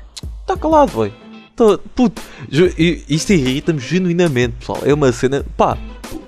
tá 0.48 0.58
calado. 0.58 1.12
Tô, 1.56 1.78
puto, 1.78 2.20
isto 3.08 3.34
irrita-me 3.34 3.80
genuinamente, 3.80 4.56
pessoal. 4.60 4.80
É 4.84 4.94
uma 4.94 5.12
cena. 5.12 5.46
Pá, 5.56 5.78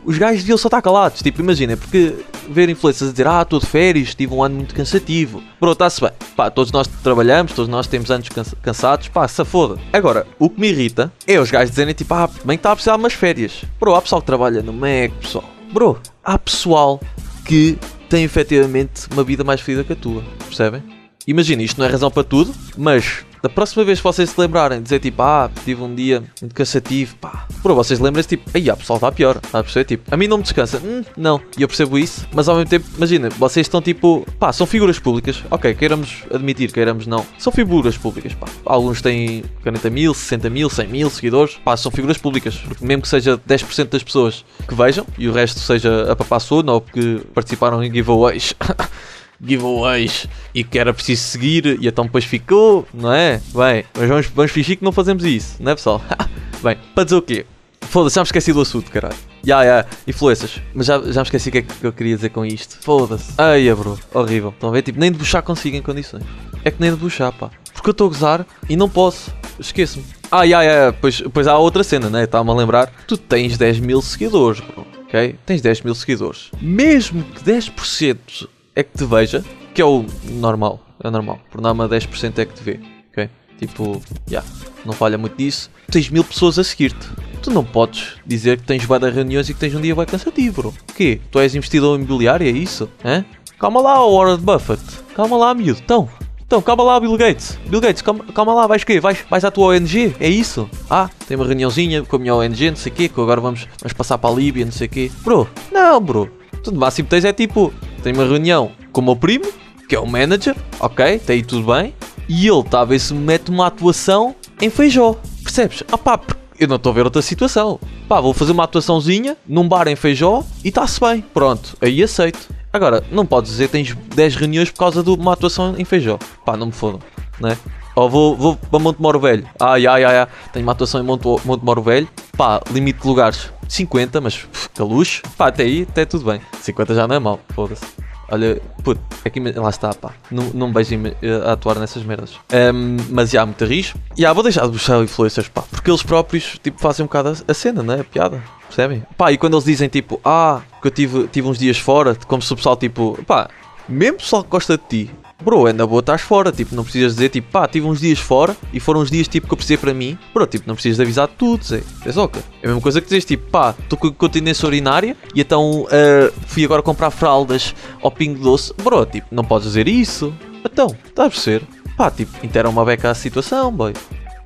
os 0.05 0.17
gajos 0.17 0.41
deviam 0.41 0.57
só 0.57 0.67
estar 0.67 0.81
calados. 0.81 1.21
Tipo, 1.21 1.41
imagina, 1.41 1.75
porque 1.77 2.13
ver 2.49 2.69
influencers 2.69 3.09
a 3.09 3.11
dizer, 3.11 3.27
ah, 3.27 3.41
estou 3.41 3.59
de 3.59 3.65
férias, 3.65 4.13
tive 4.15 4.33
um 4.33 4.43
ano 4.43 4.55
muito 4.55 4.73
cansativo. 4.75 5.41
Bro, 5.59 5.71
está-se 5.73 6.01
bem. 6.01 6.11
Pá, 6.35 6.49
todos 6.49 6.71
nós 6.71 6.87
trabalhamos, 7.03 7.53
todos 7.53 7.69
nós 7.69 7.87
temos 7.87 8.09
anos 8.11 8.29
cansa- 8.29 8.55
cansados. 8.61 9.07
Pá, 9.07 9.27
se 9.27 9.43
foda. 9.45 9.79
Agora, 9.93 10.25
o 10.39 10.49
que 10.49 10.59
me 10.59 10.67
irrita 10.69 11.11
é 11.27 11.39
os 11.39 11.49
gajos 11.51 11.71
dizerem, 11.71 11.93
tipo, 11.93 12.13
ah, 12.13 12.29
bem 12.43 12.55
está 12.55 12.71
a 12.71 12.75
precisar 12.75 12.93
de 12.93 12.99
umas 13.03 13.13
férias. 13.13 13.63
Bro, 13.79 13.95
há 13.95 14.01
pessoal 14.01 14.21
que 14.21 14.27
trabalha 14.27 14.61
no 14.61 14.73
Mac, 14.73 15.11
pessoal. 15.21 15.49
Bro, 15.71 15.99
há 16.23 16.37
pessoal 16.37 16.99
que 17.45 17.77
tem 18.09 18.23
efetivamente 18.23 19.07
uma 19.11 19.23
vida 19.23 19.43
mais 19.43 19.61
fedida 19.61 19.83
que 19.83 19.93
a 19.93 19.95
tua. 19.95 20.23
Percebem? 20.45 20.83
Imagina, 21.27 21.63
isto 21.63 21.79
não 21.79 21.87
é 21.87 21.89
razão 21.89 22.11
para 22.11 22.23
tudo, 22.23 22.53
mas 22.77 23.25
da 23.45 23.49
próxima 23.49 23.83
vez 23.83 23.99
que 23.99 24.03
vocês 24.03 24.31
se 24.31 24.41
lembrarem, 24.41 24.81
dizer 24.81 24.99
tipo, 24.99 25.21
ah, 25.21 25.51
tive 25.63 25.83
um 25.83 25.93
dia 25.93 26.23
muito 26.41 26.55
cansativo, 26.55 27.15
pá, 27.17 27.47
por 27.61 27.73
vocês 27.75 27.99
lembrem-se 27.99 28.29
tipo, 28.29 28.49
aí, 28.55 28.71
a 28.71 28.75
pessoal 28.75 28.97
está 28.97 29.11
pior, 29.11 29.35
está 29.35 29.59
a 29.59 29.63
perceber? 29.63 29.85
Tipo, 29.85 30.11
a 30.11 30.17
mim 30.17 30.27
não 30.27 30.37
me 30.37 30.43
descansa, 30.43 30.81
hum, 30.83 31.03
não, 31.15 31.39
e 31.55 31.61
eu 31.61 31.67
percebo 31.67 31.95
isso, 31.99 32.27
mas 32.33 32.49
ao 32.49 32.55
mesmo 32.55 32.71
tempo, 32.71 32.87
imagina, 32.97 33.29
vocês 33.29 33.67
estão 33.67 33.83
tipo, 33.83 34.25
pá, 34.39 34.51
são 34.51 34.65
figuras 34.65 34.97
públicas, 34.97 35.43
ok, 35.51 35.75
queiramos 35.75 36.23
admitir, 36.33 36.71
queiramos 36.71 37.05
não, 37.05 37.23
são 37.37 37.53
figuras 37.53 37.95
públicas, 37.95 38.33
pá, 38.33 38.47
alguns 38.65 38.99
têm 38.99 39.43
40 39.61 39.91
mil, 39.91 40.11
60 40.15 40.49
mil, 40.49 40.67
100 40.67 40.87
mil 40.87 41.09
seguidores, 41.11 41.59
pá, 41.63 41.77
são 41.77 41.91
figuras 41.91 42.17
públicas, 42.17 42.55
porque 42.55 42.83
mesmo 42.83 43.03
que 43.03 43.07
seja 43.07 43.37
10% 43.37 43.89
das 43.89 44.01
pessoas 44.01 44.43
que 44.67 44.73
vejam 44.73 45.05
e 45.19 45.29
o 45.29 45.31
resto 45.31 45.59
seja 45.59 46.11
a 46.11 46.15
papar 46.15 46.39
sono 46.41 46.73
ou 46.73 46.81
porque 46.81 47.21
participaram 47.31 47.83
em 47.83 47.93
giveaways. 47.93 48.55
giveaways 49.43 50.27
e 50.53 50.63
que 50.63 50.77
era 50.77 50.93
preciso 50.93 51.23
seguir 51.23 51.77
e 51.81 51.87
então 51.87 52.05
depois 52.05 52.25
ficou, 52.25 52.87
não 52.93 53.11
é? 53.13 53.41
Bem, 53.53 53.85
mas 53.97 54.09
vamos, 54.09 54.25
vamos 54.27 54.51
fingir 54.51 54.77
que 54.77 54.83
não 54.83 54.91
fazemos 54.91 55.23
isso, 55.23 55.57
não 55.59 55.71
é 55.71 55.75
pessoal? 55.75 56.01
Bem, 56.63 56.77
para 56.93 57.03
dizer 57.03 57.15
o 57.15 57.21
quê? 57.21 57.45
Foda-se, 57.81 58.15
já 58.15 58.21
me 58.21 58.25
esqueci 58.25 58.51
do 58.51 58.61
assunto, 58.61 58.91
caralho. 58.91 59.15
Ya, 59.45 59.63
ya, 59.63 59.85
influências. 60.07 60.59
Mas 60.73 60.87
já, 60.87 60.99
já 60.99 61.21
me 61.21 61.27
esqueci 61.27 61.49
o 61.49 61.51
que 61.51 61.57
é 61.59 61.61
que 61.61 61.85
eu 61.85 61.93
queria 61.93 62.15
dizer 62.15 62.29
com 62.29 62.45
isto. 62.45 62.77
Foda-se. 62.81 63.33
Ai, 63.37 63.73
bro, 63.73 63.97
horrível. 64.13 64.49
Estão 64.49 64.69
a 64.69 64.71
ver? 64.71 64.81
Tipo, 64.81 64.99
nem 64.99 65.11
de 65.11 65.17
buchar 65.17 65.43
consigo 65.43 65.77
em 65.77 65.81
condições. 65.81 66.23
É 66.63 66.71
que 66.71 66.81
nem 66.81 66.89
de 66.89 66.97
buchar, 66.97 67.31
pá. 67.31 67.51
Porque 67.73 67.89
eu 67.89 67.91
estou 67.91 68.07
a 68.07 68.09
gozar 68.09 68.45
e 68.67 68.75
não 68.75 68.89
posso. 68.89 69.31
Esqueço-me. 69.59 70.03
Ah, 70.31 70.43
ya, 70.43 70.63
ya, 70.63 70.93
pois, 70.99 71.21
pois 71.31 71.47
há 71.47 71.57
outra 71.57 71.83
cena, 71.83 72.09
né? 72.09 72.23
Estava-me 72.23 72.49
a 72.49 72.53
lembrar. 72.53 72.91
Tu 73.07 73.17
tens 73.17 73.57
10 73.57 73.79
mil 73.79 74.01
seguidores, 74.01 74.59
bro. 74.59 74.85
Ok? 75.07 75.35
Tens 75.45 75.61
10 75.61 75.81
mil 75.81 75.95
seguidores. 75.95 76.49
Mesmo 76.59 77.23
que 77.23 77.43
10% 77.43 78.47
é 78.75 78.83
que 78.83 78.97
te 78.97 79.05
veja, 79.05 79.43
que 79.73 79.81
é 79.81 79.85
o 79.85 80.05
normal. 80.25 80.79
É 81.03 81.07
o 81.07 81.11
normal. 81.11 81.39
Por 81.49 81.61
norma, 81.61 81.87
10% 81.87 82.37
é 82.39 82.45
que 82.45 82.53
te 82.53 82.63
vê. 82.63 82.79
Ok? 83.11 83.29
Tipo, 83.57 84.01
já. 84.27 84.43
não 84.85 84.93
falha 84.93 85.17
muito 85.17 85.37
disso. 85.37 85.69
Tens 85.89 86.09
mil 86.09 86.23
pessoas 86.23 86.59
a 86.59 86.63
seguir-te. 86.63 87.07
Tu 87.41 87.51
não 87.51 87.63
podes 87.63 88.15
dizer 88.25 88.57
que 88.57 88.63
tens 88.63 88.83
várias 88.83 89.13
reuniões 89.13 89.49
e 89.49 89.53
que 89.53 89.59
tens 89.59 89.75
um 89.75 89.81
dia 89.81 89.95
bem 89.95 90.05
cansativo, 90.05 90.61
bro. 90.61 90.73
Quê? 90.95 91.21
Tu 91.31 91.39
és 91.39 91.55
investidor 91.55 91.97
imobiliário, 91.97 92.45
é 92.45 92.51
isso? 92.51 92.89
Hã? 93.03 93.23
Calma 93.59 93.81
lá, 93.81 93.99
Warren 94.05 94.37
Buffett. 94.37 94.81
Calma 95.15 95.37
lá, 95.37 95.53
miúdo. 95.53 95.79
Então, 95.83 96.09
Então, 96.45 96.61
calma 96.61 96.83
lá, 96.83 96.99
Bill 96.99 97.17
Gates. 97.17 97.57
Bill 97.67 97.81
Gates, 97.81 98.01
calma, 98.01 98.23
calma 98.25 98.53
lá, 98.53 98.67
vais 98.67 98.83
quê? 98.83 98.99
Vais, 98.99 99.17
vais 99.29 99.43
à 99.45 99.49
tua 99.49 99.67
ONG? 99.75 100.15
É 100.19 100.29
isso? 100.29 100.69
Ah, 100.89 101.09
tem 101.27 101.35
uma 101.35 101.45
reuniãozinha 101.45 102.03
com 102.03 102.15
a 102.15 102.19
minha 102.19 102.35
ONG, 102.35 102.69
não 102.69 102.77
sei 102.77 102.91
o 102.91 102.95
quê, 102.95 103.09
que 103.09 103.19
agora 103.19 103.41
vamos, 103.41 103.67
vamos 103.81 103.93
passar 103.93 104.17
para 104.17 104.29
a 104.29 104.33
Líbia, 104.33 104.65
não 104.65 104.71
sei 104.71 104.85
o 104.87 104.89
quê. 104.89 105.11
Bro, 105.23 105.49
não, 105.71 105.99
bro. 106.01 106.29
Tu 106.63 106.71
no 106.71 106.79
máximo 106.79 107.07
tens 107.07 107.25
é 107.25 107.33
tipo, 107.33 107.73
tem 108.05 108.13
uma 108.13 108.23
reunião 108.23 108.71
com 108.91 109.01
o 109.01 109.03
meu 109.03 109.15
primo, 109.15 109.45
que 109.89 109.95
é 109.95 109.99
o 109.99 110.05
manager, 110.05 110.55
ok, 110.79 111.17
tem 111.17 111.37
aí 111.37 111.43
tudo 111.43 111.73
bem, 111.73 111.91
e 112.29 112.47
ele 112.47 112.63
talvez 112.63 113.01
se 113.01 113.15
mete 113.15 113.49
uma 113.49 113.65
atuação 113.65 114.35
em 114.61 114.69
Feijó. 114.69 115.15
Percebes? 115.41 115.81
Ah 115.91 115.97
pá, 115.97 116.19
eu 116.59 116.67
não 116.67 116.75
estou 116.75 116.91
a 116.91 116.93
ver 116.93 117.03
outra 117.03 117.23
situação. 117.23 117.79
Pá, 118.07 118.21
vou 118.21 118.31
fazer 118.31 118.51
uma 118.51 118.65
atuaçãozinha 118.65 119.35
num 119.47 119.67
bar 119.67 119.87
em 119.87 119.95
Feijó 119.95 120.43
e 120.63 120.67
está-se 120.67 120.99
bem. 120.99 121.25
Pronto, 121.33 121.75
aí 121.81 122.03
aceito. 122.03 122.47
Agora, 122.71 123.03
não 123.11 123.25
podes 123.25 123.49
dizer 123.49 123.69
que 123.69 123.71
tens 123.71 123.97
10 124.13 124.35
reuniões 124.35 124.69
por 124.69 124.77
causa 124.77 125.01
de 125.01 125.09
uma 125.09 125.33
atuação 125.33 125.73
em 125.75 125.83
Feijó. 125.83 126.19
Pá, 126.45 126.55
não 126.55 126.67
me 126.67 126.73
fodam, 126.73 126.99
né? 127.39 127.57
Ou 127.95 128.07
vou, 128.07 128.35
vou 128.35 128.55
para 128.55 128.77
Monte 128.77 129.01
Moro 129.01 129.19
Velho. 129.19 129.47
Ai, 129.59 129.87
ai, 129.87 130.03
ai, 130.03 130.17
ai. 130.19 130.27
Tenho 130.53 130.63
uma 130.63 130.73
atuação 130.73 131.01
em 131.01 131.03
Monte, 131.03 131.25
Monte 131.43 131.63
Moro 131.63 131.81
Velho. 131.81 132.07
Pá, 132.37 132.61
limite 132.69 133.01
de 133.01 133.07
lugares 133.07 133.49
50, 133.67 134.21
mas 134.21 134.47
que 134.73 134.81
luxo. 134.81 135.21
Pá, 135.37 135.47
até 135.47 135.63
aí, 135.63 135.87
até 135.89 136.05
tudo 136.05 136.25
bem. 136.25 136.41
50 136.61 136.95
já 136.95 137.07
não 137.07 137.15
é 137.15 137.19
mau, 137.19 137.39
foda-se. 137.49 137.85
Olha, 138.29 138.59
puto, 138.83 138.99
é 139.23 139.29
que 139.29 139.39
lá 139.39 139.69
está, 139.69 139.93
pá. 139.93 140.11
Não, 140.31 140.45
não 140.53 140.67
me 140.67 140.73
beijem 140.73 140.99
a 141.45 141.53
atuar 141.53 141.77
nessas 141.77 142.03
merdas. 142.03 142.33
Um, 142.51 142.97
mas 143.09 143.29
já, 143.29 143.45
muito 143.45 143.63
risco. 143.65 143.99
Já, 144.17 144.33
vou 144.33 144.43
deixar 144.43 144.65
de 144.65 144.71
buscar 144.71 145.01
influencers, 145.03 145.47
pá. 145.47 145.61
Porque 145.61 145.89
eles 145.89 146.01
próprios, 146.01 146.57
tipo, 146.61 146.79
fazem 146.79 147.03
um 147.03 147.07
bocado 147.07 147.29
a, 147.29 147.51
a 147.51 147.53
cena, 147.53 147.83
né? 147.83 148.01
A 148.01 148.03
piada. 148.03 148.41
Percebem? 148.67 149.03
Pá, 149.15 149.31
e 149.31 149.37
quando 149.37 149.53
eles 149.53 149.65
dizem, 149.65 149.87
tipo, 149.87 150.19
ah, 150.25 150.61
que 150.81 150.87
eu 150.87 150.91
tive, 150.91 151.27
tive 151.27 151.47
uns 151.47 151.59
dias 151.59 151.77
fora, 151.77 152.15
como 152.27 152.41
se 152.41 152.51
o 152.51 152.55
pessoal, 152.55 152.75
tipo, 152.75 153.23
pá, 153.27 153.47
mesmo 153.87 154.17
pessoal 154.17 154.43
que 154.43 154.49
gosta 154.49 154.77
de 154.77 154.83
ti, 154.89 155.11
bro, 155.43 155.67
é 155.67 155.73
na 155.73 155.85
boa 155.85 155.99
estás 155.99 156.21
fora, 156.21 156.51
tipo, 156.51 156.75
não 156.75 156.83
precisas 156.83 157.15
dizer, 157.15 157.29
tipo, 157.29 157.51
pá, 157.51 157.67
tive 157.67 157.85
uns 157.85 157.99
dias 157.99 158.19
fora 158.19 158.55
e 158.71 158.79
foram 158.79 159.01
uns 159.01 159.11
dias, 159.11 159.27
tipo, 159.27 159.47
que 159.47 159.53
eu 159.53 159.57
precisei 159.57 159.77
para 159.77 159.93
mim, 159.93 160.17
bro, 160.33 160.45
tipo, 160.47 160.67
não 160.67 160.75
precisas 160.75 160.97
de 160.97 161.03
avisar 161.03 161.27
tudo, 161.27 161.63
Zé, 161.63 161.83
é 162.05 162.19
ok. 162.19 162.41
É 162.61 162.65
a 162.65 162.67
mesma 162.67 162.81
coisa 162.81 163.01
que 163.01 163.07
dizes, 163.07 163.25
tipo, 163.25 163.49
pá, 163.49 163.75
estou 163.77 163.97
com 163.97 164.11
continência 164.11 164.65
urinária 164.65 165.15
e 165.33 165.41
então 165.41 165.81
uh, 165.81 166.33
fui 166.47 166.63
agora 166.63 166.81
comprar 166.81 167.11
fraldas 167.11 167.75
ao 168.01 168.11
pingo 168.11 168.39
doce, 168.39 168.73
bro, 168.83 169.05
tipo, 169.05 169.27
não 169.31 169.43
podes 169.43 169.67
dizer 169.67 169.87
isso, 169.87 170.33
então, 170.63 170.87
estás 171.05 171.27
a 171.27 171.29
perceber? 171.29 171.67
Pá, 171.97 172.09
tipo, 172.09 172.45
intera 172.45 172.69
uma 172.69 172.83
beca 172.83 173.11
à 173.11 173.13
situação, 173.13 173.71
boy. 173.71 173.93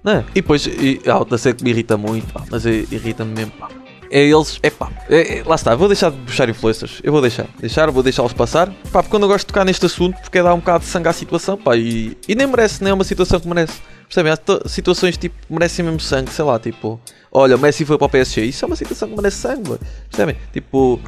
Né? 0.03 0.23
E 0.31 0.35
depois, 0.35 0.65
e, 0.65 1.01
ah, 1.07 1.23
da 1.23 1.53
que 1.53 1.63
me 1.63 1.71
irrita 1.71 1.97
muito, 1.97 2.31
pá, 2.33 2.43
mas 2.49 2.65
irrita-me 2.65 3.33
mesmo, 3.33 3.51
pá 3.51 3.78
é 4.11 4.21
eles, 4.21 4.59
é 4.63 4.69
pá, 4.69 4.89
é, 5.09 5.43
lá 5.45 5.55
está, 5.55 5.75
vou 5.75 5.87
deixar 5.87 6.11
de 6.11 6.17
puxar 6.17 6.49
influencers, 6.49 6.99
eu 7.03 7.11
vou 7.11 7.21
deixar, 7.21 7.47
deixar, 7.59 7.89
vou 7.91 8.03
deixá-los 8.03 8.33
passar, 8.33 8.71
pá, 8.91 9.03
porque 9.03 9.15
eu 9.15 9.19
gosto 9.21 9.39
de 9.39 9.47
tocar 9.47 9.65
neste 9.65 9.85
assunto, 9.85 10.19
porque 10.21 10.37
é 10.37 10.43
dar 10.43 10.53
um 10.53 10.59
bocado 10.59 10.83
de 10.83 10.89
sangue 10.89 11.07
à 11.07 11.13
situação, 11.13 11.57
pá, 11.57 11.75
e, 11.75 12.17
e 12.27 12.35
nem 12.35 12.47
merece, 12.47 12.83
nem 12.83 12.91
é 12.91 12.93
uma 12.93 13.03
situação 13.03 13.39
que 13.39 13.47
merece, 13.47 13.79
percebem? 14.09 14.33
Há 14.33 14.67
situações 14.67 15.17
tipo, 15.17 15.35
merecem 15.49 15.85
mesmo 15.85 15.99
sangue, 15.99 16.31
sei 16.31 16.43
lá, 16.43 16.59
tipo, 16.59 16.99
olha, 17.31 17.55
o 17.55 17.59
Messi 17.59 17.85
foi 17.85 17.97
para 17.97 18.05
o 18.05 18.09
PSG, 18.09 18.43
isso 18.45 18.65
é 18.65 18.67
uma 18.67 18.75
situação 18.75 19.07
que 19.07 19.15
merece 19.15 19.37
sangue, 19.37 19.77
percebem? 20.09 20.35
Tipo, 20.51 20.99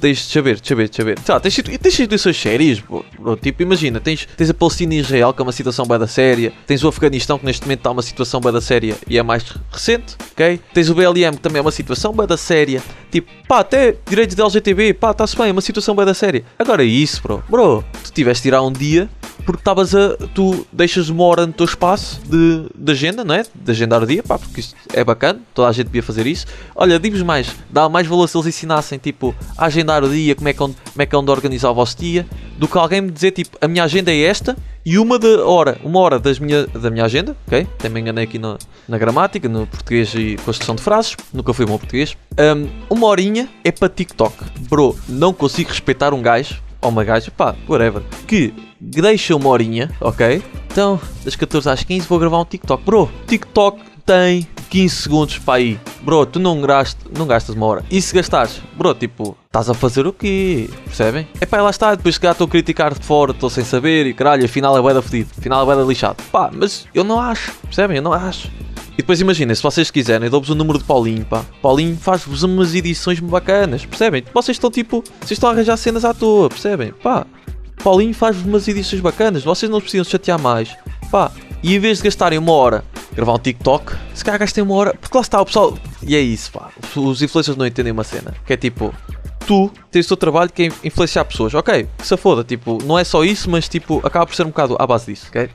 tens, 0.00 0.22
deixa 0.24 0.40
ver, 0.40 0.60
deixa 0.60 0.74
ver, 0.74 0.88
deixa 0.88 1.04
ver. 1.04 1.18
Tens, 1.18 1.56
tens 1.80 1.94
situações 1.94 2.40
sérias, 2.40 2.78
bro, 2.78 3.04
bro, 3.18 3.36
tipo, 3.36 3.62
imagina, 3.62 4.00
tens, 4.00 4.26
tens 4.36 4.50
a 4.50 4.54
Palestina 4.54 4.94
e 4.94 4.98
Israel, 4.98 5.34
que 5.34 5.42
é 5.42 5.44
uma 5.44 5.52
situação 5.52 5.84
bem 5.84 5.98
da 5.98 6.06
séria, 6.06 6.52
tens 6.66 6.84
o 6.84 6.88
Afeganistão, 6.88 7.38
que 7.38 7.44
neste 7.44 7.62
momento 7.62 7.80
está 7.80 7.90
uma 7.90 8.02
situação 8.02 8.40
bem 8.40 8.52
da 8.52 8.60
séria 8.60 8.96
e 9.08 9.18
é 9.18 9.22
mais 9.22 9.44
recente, 9.72 10.16
ok? 10.32 10.60
Tens 10.72 10.88
o 10.88 10.94
BLM, 10.94 11.32
que 11.32 11.40
também 11.40 11.58
é 11.58 11.62
uma 11.62 11.72
situação 11.72 12.12
bem 12.12 12.26
da 12.26 12.36
séria, 12.36 12.80
tipo, 13.10 13.30
pá, 13.48 13.60
até 13.60 13.96
direitos 14.06 14.36
da 14.36 14.44
LGTB, 14.44 14.94
pá, 14.94 15.10
está-se 15.10 15.36
bem, 15.36 15.48
é 15.48 15.52
uma 15.52 15.60
situação 15.60 15.94
bem 15.96 16.06
da 16.06 16.14
séria. 16.14 16.44
Agora 16.56 16.84
isso, 16.84 17.20
bro, 17.20 17.42
bro, 17.48 17.84
tu 18.04 18.12
tiveste 18.12 18.42
de 18.42 18.48
tirar 18.48 18.62
um 18.62 18.72
dia 18.72 19.08
porque 19.44 19.60
estavas 19.60 19.94
a. 19.94 20.16
Tu 20.34 20.66
deixas 20.72 21.08
uma 21.08 21.24
hora 21.24 21.46
no 21.46 21.52
teu 21.52 21.66
espaço 21.66 22.20
de, 22.28 22.66
de 22.74 22.92
agenda, 22.92 23.24
não 23.24 23.34
é? 23.34 23.44
De 23.54 23.70
agendar 23.70 24.02
o 24.02 24.06
dia, 24.06 24.22
pá, 24.22 24.38
porque 24.38 24.60
isto 24.60 24.74
é 24.92 25.04
bacana, 25.04 25.40
toda 25.52 25.68
a 25.68 25.72
gente 25.72 25.86
devia 25.86 26.02
fazer 26.02 26.26
isso. 26.26 26.46
Olha, 26.74 26.98
digo-vos 26.98 27.22
mais, 27.22 27.54
dá 27.70 27.88
mais 27.88 28.06
valor 28.06 28.28
se 28.28 28.36
eles 28.36 28.46
ensinassem, 28.48 28.98
tipo, 28.98 29.34
a 29.56 29.66
agendar 29.66 30.02
o 30.02 30.08
dia, 30.08 30.34
como 30.34 30.48
é 30.48 30.52
que 30.52 30.62
é 30.62 30.66
como 30.66 30.74
é, 30.98 31.06
que 31.06 31.14
é 31.14 31.18
onde 31.18 31.30
organizar 31.30 31.70
o 31.70 31.74
vosso 31.74 31.96
dia, 31.98 32.26
do 32.58 32.68
que 32.68 32.78
alguém 32.78 33.00
me 33.00 33.10
dizer, 33.10 33.32
tipo, 33.32 33.58
a 33.60 33.68
minha 33.68 33.84
agenda 33.84 34.12
é 34.12 34.20
esta 34.22 34.56
e 34.86 34.98
uma 34.98 35.18
de 35.18 35.36
hora, 35.36 35.78
uma 35.82 35.98
hora 35.98 36.18
das 36.18 36.38
minha, 36.38 36.66
da 36.66 36.90
minha 36.90 37.04
agenda, 37.04 37.34
ok? 37.46 37.66
Me 37.90 38.00
enganei 38.00 38.24
aqui 38.24 38.38
na, 38.38 38.58
na 38.86 38.98
gramática, 38.98 39.48
no 39.48 39.66
português 39.66 40.14
e 40.14 40.36
construção 40.44 40.74
de 40.74 40.82
frases, 40.82 41.16
nunca 41.32 41.54
fui 41.54 41.64
bom 41.64 41.78
português. 41.78 42.16
Um, 42.38 42.68
uma 42.90 43.06
horinha 43.06 43.48
é 43.64 43.72
para 43.72 43.88
TikTok. 43.88 44.34
Bro, 44.68 44.96
não 45.08 45.32
consigo 45.32 45.70
respeitar 45.70 46.12
um 46.12 46.20
gajo 46.20 46.62
ou 46.84 46.90
uma 46.90 47.02
gaja, 47.02 47.30
pá, 47.30 47.54
whatever, 47.68 48.02
que 48.26 48.54
deixa 48.80 49.34
uma 49.34 49.48
horinha, 49.48 49.90
ok? 50.00 50.42
Então, 50.70 51.00
das 51.24 51.34
14 51.34 51.68
às 51.70 51.82
15 51.82 52.06
vou 52.06 52.18
gravar 52.18 52.40
um 52.40 52.44
TikTok. 52.44 52.84
Bro, 52.84 53.10
TikTok 53.26 53.80
tem 54.04 54.46
15 54.68 54.94
segundos 54.94 55.38
para 55.38 55.54
aí. 55.54 55.80
Bro, 56.02 56.26
tu 56.26 56.38
não, 56.38 56.60
gastas, 56.60 57.10
não 57.16 57.26
gastas 57.26 57.54
uma 57.54 57.66
hora. 57.66 57.84
E 57.90 58.00
se 58.02 58.14
gastares? 58.14 58.60
Bro, 58.76 58.94
tipo, 58.94 59.36
estás 59.46 59.70
a 59.70 59.74
fazer 59.74 60.06
o 60.06 60.12
quê? 60.12 60.68
Percebem? 60.84 61.26
É 61.40 61.46
pá, 61.46 61.62
lá 61.62 61.70
está. 61.70 61.94
Depois 61.94 62.18
que 62.18 62.26
estou 62.26 62.46
a 62.46 62.50
criticar 62.50 62.92
de 62.92 63.04
fora, 63.04 63.30
estou 63.30 63.48
sem 63.48 63.64
saber 63.64 64.06
e 64.06 64.12
caralho, 64.12 64.44
afinal 64.44 64.76
é 64.76 64.82
bué 64.82 64.92
da 64.92 65.00
fedido. 65.00 65.30
Afinal 65.38 65.62
é 65.62 65.64
bué 65.64 65.76
da 65.76 65.82
lixado. 65.82 66.22
Pá, 66.30 66.50
mas 66.52 66.86
eu 66.92 67.04
não 67.04 67.18
acho. 67.18 67.52
Percebem? 67.62 67.96
Eu 67.96 68.02
não 68.02 68.12
acho. 68.12 68.50
E 68.94 68.98
depois 68.98 69.20
imaginem, 69.20 69.54
se 69.54 69.62
vocês 69.62 69.90
quiserem, 69.90 70.30
dou-vos 70.30 70.50
o 70.50 70.54
número 70.54 70.78
de 70.78 70.84
Paulinho, 70.84 71.24
pá. 71.24 71.44
Paulinho 71.60 71.96
faz-vos 71.96 72.44
umas 72.44 72.74
edições 72.74 73.18
bacanas, 73.18 73.84
percebem? 73.84 74.24
Vocês 74.32 74.56
estão 74.56 74.70
tipo, 74.70 75.02
vocês 75.20 75.32
estão 75.32 75.50
a 75.50 75.52
arranjar 75.52 75.76
cenas 75.76 76.04
à 76.04 76.14
toa, 76.14 76.48
percebem? 76.48 76.92
Pá, 76.92 77.26
Paulinho 77.82 78.14
faz-vos 78.14 78.46
umas 78.46 78.68
edições 78.68 79.02
bacanas, 79.02 79.42
vocês 79.42 79.68
não 79.70 79.80
precisam 79.80 80.04
chatear 80.04 80.40
mais, 80.40 80.76
pá. 81.10 81.32
E 81.60 81.74
em 81.74 81.78
vez 81.80 81.98
de 81.98 82.04
gastarem 82.04 82.38
uma 82.38 82.52
hora 82.52 82.84
gravar 83.14 83.34
um 83.34 83.38
TikTok, 83.38 83.94
se 84.14 84.24
calhar 84.24 84.38
gastem 84.38 84.62
uma 84.62 84.74
hora, 84.74 84.94
porque 85.00 85.16
lá 85.16 85.22
está 85.22 85.40
o 85.40 85.46
pessoal. 85.46 85.76
E 86.02 86.14
é 86.14 86.20
isso, 86.20 86.52
pá. 86.52 86.70
Os 86.94 87.20
influencers 87.20 87.56
não 87.56 87.66
entendem 87.66 87.92
uma 87.92 88.04
cena, 88.04 88.32
que 88.46 88.52
é 88.52 88.56
tipo, 88.56 88.94
tu 89.46 89.70
tens 89.90 90.06
o 90.06 90.08
teu 90.08 90.16
trabalho 90.16 90.50
que 90.50 90.64
é 90.64 90.66
influenciar 90.84 91.24
pessoas, 91.24 91.52
ok? 91.54 91.88
Que 91.98 92.06
se 92.06 92.16
foda, 92.16 92.44
tipo, 92.44 92.78
não 92.84 92.98
é 92.98 93.04
só 93.04 93.24
isso, 93.24 93.50
mas 93.50 93.68
tipo, 93.68 94.00
acaba 94.04 94.26
por 94.26 94.34
ser 94.34 94.44
um 94.44 94.50
bocado 94.50 94.76
à 94.78 94.86
base 94.86 95.06
disso, 95.06 95.26
ok? 95.28 95.48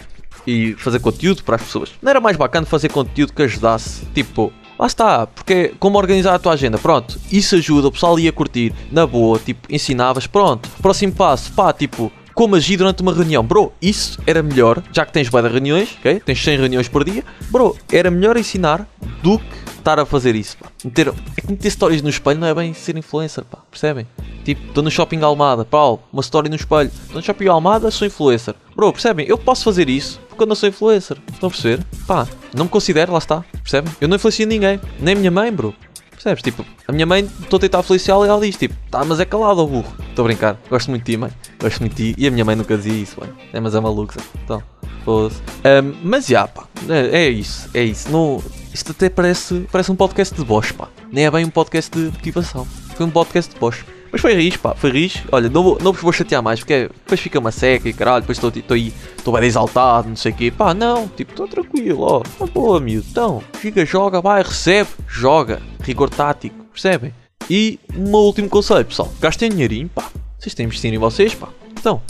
E 0.45 0.73
fazer 0.73 0.99
conteúdo 0.99 1.43
para 1.43 1.55
as 1.55 1.63
pessoas. 1.63 1.91
Não 2.01 2.09
era 2.09 2.19
mais 2.19 2.37
bacana 2.37 2.65
fazer 2.65 2.89
conteúdo 2.89 3.33
que 3.33 3.41
ajudasse? 3.41 4.05
Tipo, 4.13 4.51
lá 4.77 4.87
está, 4.87 5.27
porque 5.27 5.73
como 5.79 5.97
organizar 5.97 6.35
a 6.35 6.39
tua 6.39 6.53
agenda, 6.53 6.77
pronto, 6.77 7.19
isso 7.31 7.55
ajuda, 7.55 7.87
o 7.87 7.91
pessoal 7.91 8.17
ia 8.19 8.31
curtir, 8.31 8.73
na 8.91 9.05
boa, 9.05 9.37
tipo, 9.39 9.67
ensinavas, 9.73 10.27
pronto. 10.27 10.69
Próximo 10.81 11.13
passo, 11.13 11.51
pá, 11.53 11.73
tipo, 11.73 12.11
como 12.33 12.55
agir 12.55 12.77
durante 12.77 13.01
uma 13.01 13.13
reunião. 13.13 13.43
Bro, 13.43 13.73
isso 13.81 14.17
era 14.25 14.41
melhor, 14.41 14.81
já 14.93 15.05
que 15.05 15.11
tens 15.11 15.27
bué 15.27 15.41
reuniões, 15.41 15.97
ok? 15.99 16.21
Tens 16.21 16.41
100 16.41 16.57
reuniões 16.57 16.87
por 16.87 17.03
dia. 17.03 17.23
Bro, 17.49 17.75
era 17.91 18.09
melhor 18.09 18.37
ensinar 18.37 18.87
do 19.21 19.37
que 19.39 19.69
estar 19.77 19.99
a 19.99 20.05
fazer 20.05 20.35
isso, 20.35 20.57
pá. 20.57 20.67
Meter, 20.85 21.09
é 21.35 21.41
que 21.41 21.51
meter 21.51 21.69
stories 21.69 22.01
no 22.01 22.09
espelho 22.09 22.39
não 22.39 22.47
é 22.47 22.53
bem 22.53 22.73
ser 22.73 22.97
influencer, 22.97 23.43
pá. 23.43 23.59
Percebem? 23.69 24.07
Tipo, 24.43 24.67
estou 24.67 24.83
no 24.83 24.89
shopping 24.89 25.21
Almada, 25.21 25.65
pá, 25.65 25.97
uma 26.11 26.21
story 26.21 26.49
no 26.49 26.55
espelho. 26.55 26.89
Estou 26.89 27.15
no 27.15 27.21
shopping 27.21 27.47
Almada, 27.47 27.91
sou 27.91 28.07
influencer. 28.07 28.55
Bro, 28.75 28.93
percebem? 28.93 29.27
Eu 29.27 29.37
posso 29.37 29.63
fazer 29.63 29.89
isso 29.89 30.19
porque 30.29 30.43
eu 30.43 30.47
não 30.47 30.55
sou 30.55 30.69
influencer. 30.69 31.17
Estão 31.33 31.47
a 31.47 31.51
perceber? 31.51 31.85
Pá, 32.07 32.27
não 32.55 32.65
me 32.65 32.71
considero, 32.71 33.11
lá 33.11 33.17
está. 33.17 33.43
Percebem? 33.61 33.93
Eu 33.99 34.07
não 34.07 34.15
influencio 34.15 34.47
ninguém. 34.47 34.79
Nem 34.99 35.15
minha 35.15 35.31
mãe, 35.31 35.51
bro. 35.51 35.75
Percebes? 36.11 36.41
Tipo, 36.41 36.65
a 36.87 36.91
minha 36.91 37.05
mãe, 37.05 37.29
estou 37.41 37.57
a 37.57 37.59
tentar 37.59 37.79
influenciá-la 37.79 38.25
e 38.25 38.29
ela 38.29 38.41
diz, 38.41 38.57
tipo, 38.57 38.75
tá, 38.89 39.03
mas 39.05 39.19
é 39.19 39.25
calado, 39.25 39.65
burro. 39.67 39.93
Estou 40.09 40.23
a 40.23 40.27
brincar. 40.27 40.57
Gosto 40.69 40.89
muito 40.89 41.03
de 41.03 41.13
ti, 41.13 41.17
mãe. 41.17 41.31
Gosto 41.61 41.79
muito 41.79 41.95
de 41.95 42.13
ti. 42.13 42.21
E 42.21 42.27
a 42.27 42.31
minha 42.31 42.43
mãe 42.43 42.55
nunca 42.55 42.75
dizia 42.77 42.93
isso, 42.93 43.19
mãe. 43.19 43.29
É, 43.53 43.59
mas 43.59 43.75
é 43.75 43.79
maluco, 43.79 44.13
então. 44.43 44.61
Um, 45.07 45.95
mas 46.03 46.27
já, 46.27 46.47
pá, 46.47 46.65
é, 46.87 47.23
é, 47.23 47.29
isso, 47.29 47.69
é 47.73 47.83
isso. 47.83 48.11
Não, 48.11 48.43
isto 48.73 48.91
até 48.91 49.09
parece, 49.09 49.65
parece 49.71 49.91
um 49.91 49.95
podcast 49.95 50.35
de 50.35 50.43
Bosch, 50.43 50.71
pá. 50.73 50.87
Nem 51.11 51.25
é 51.25 51.31
bem 51.31 51.45
um 51.45 51.49
podcast 51.49 51.91
de 51.91 52.05
motivação. 52.05 52.65
Foi 52.95 53.05
um 53.05 53.09
podcast 53.09 53.53
de 53.53 53.59
Bosch. 53.59 53.83
Mas 54.11 54.21
foi 54.21 54.33
rijo, 54.33 54.59
pá, 54.59 54.73
foi 54.75 54.91
rijo. 54.91 55.19
Olha, 55.31 55.49
não, 55.49 55.77
não 55.81 55.93
vos 55.93 56.01
vou 56.01 56.11
chatear 56.11 56.41
mais, 56.41 56.59
porque 56.59 56.89
depois 56.89 57.19
fica 57.19 57.39
uma 57.39 57.51
seca 57.51 57.87
e 57.87 57.93
caralho, 57.93 58.21
depois 58.21 58.37
estou 58.37 58.75
aí, 58.75 58.93
estou 59.17 59.33
bem 59.33 59.45
exaltado, 59.45 60.09
não 60.09 60.15
sei 60.15 60.31
o 60.31 60.35
quê. 60.35 60.51
Pá, 60.51 60.73
não, 60.73 61.07
tipo, 61.07 61.31
estou 61.31 61.47
tranquilo, 61.47 62.01
ó, 62.01 62.23
uma 62.39 62.47
boa, 62.47 62.79
miúdo. 62.79 63.07
Então, 63.09 63.43
fica, 63.53 63.85
joga, 63.85 64.21
vai, 64.21 64.41
recebe, 64.41 64.89
joga. 65.07 65.61
Rigor 65.81 66.09
tático, 66.09 66.65
percebem? 66.65 67.13
E 67.49 67.79
um 67.95 68.11
último 68.15 68.49
conselho, 68.49 68.85
pessoal. 68.85 69.11
Gastem 69.19 69.49
dinheirinho, 69.49 69.89
pá. 69.89 70.09
Vocês 70.37 70.53
têm 70.53 70.65
de 70.65 70.69
investir 70.69 70.93
em 70.93 70.97
vocês, 70.97 71.33
pá. 71.33 71.49
Então, 71.71 72.01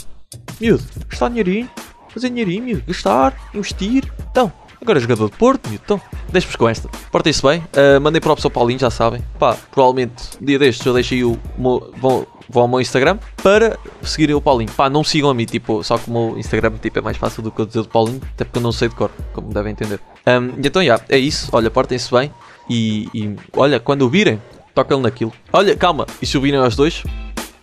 miúdo, 0.60 0.84
gastar 1.08 1.28
dinheirinho, 1.28 1.70
fazer 2.08 2.28
dinheirinho, 2.28 2.64
miúdo, 2.64 2.84
gastar, 2.86 3.34
investir. 3.54 4.10
Então, 4.30 4.52
Agora 4.80 4.98
é 4.98 5.00
jogador 5.00 5.30
de 5.30 5.36
Porto, 5.36 5.70
então 5.72 6.00
deixe-vos 6.30 6.56
com 6.56 6.68
esta. 6.68 6.88
Portem-se 7.12 7.42
bem, 7.42 7.58
uh, 7.58 8.00
mandei 8.00 8.20
para 8.20 8.32
o 8.32 8.34
pessoal 8.34 8.50
Paulinho, 8.50 8.78
já 8.78 8.90
sabem. 8.90 9.22
Pá, 9.38 9.56
provavelmente 9.70 10.22
dia 10.40 10.58
destes 10.58 10.84
eu 10.86 10.94
deixei 10.94 11.22
o. 11.22 11.38
Meu, 11.58 11.92
vão, 11.98 12.26
vão 12.48 12.62
ao 12.62 12.68
meu 12.68 12.80
Instagram 12.80 13.18
para 13.42 13.78
seguirem 14.02 14.34
o 14.34 14.40
Paulinho. 14.40 14.72
Pá, 14.72 14.88
não 14.88 15.04
sigam 15.04 15.28
a 15.28 15.34
mim, 15.34 15.44
tipo, 15.44 15.84
só 15.84 15.98
que 15.98 16.08
o 16.08 16.12
meu 16.12 16.38
Instagram 16.38 16.72
tipo, 16.80 16.98
é 16.98 17.02
mais 17.02 17.18
fácil 17.18 17.42
do 17.42 17.50
que 17.50 17.60
eu 17.60 17.66
dizer 17.66 17.82
do 17.82 17.88
Paulinho, 17.88 18.20
até 18.34 18.44
porque 18.44 18.58
eu 18.58 18.62
não 18.62 18.72
sei 18.72 18.88
de 18.88 18.94
cor, 18.94 19.10
como 19.34 19.52
devem 19.52 19.72
entender. 19.72 20.00
Um, 20.26 20.58
então, 20.58 20.82
já, 20.82 20.94
yeah, 20.94 21.04
é 21.10 21.18
isso. 21.18 21.50
Olha, 21.52 21.70
portem-se 21.70 22.10
bem 22.10 22.32
e, 22.68 23.08
e, 23.14 23.36
olha, 23.52 23.78
quando 23.78 24.02
o 24.02 24.08
virem, 24.08 24.40
tocam 24.74 25.00
naquilo. 25.00 25.32
Olha, 25.52 25.76
calma, 25.76 26.06
e 26.22 26.26
se 26.26 26.38
o 26.38 26.40
virem 26.40 26.58
aos 26.58 26.74
dois, 26.74 27.02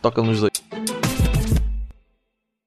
tocam 0.01 0.23
nos 0.23 0.39
dois. 0.39 0.56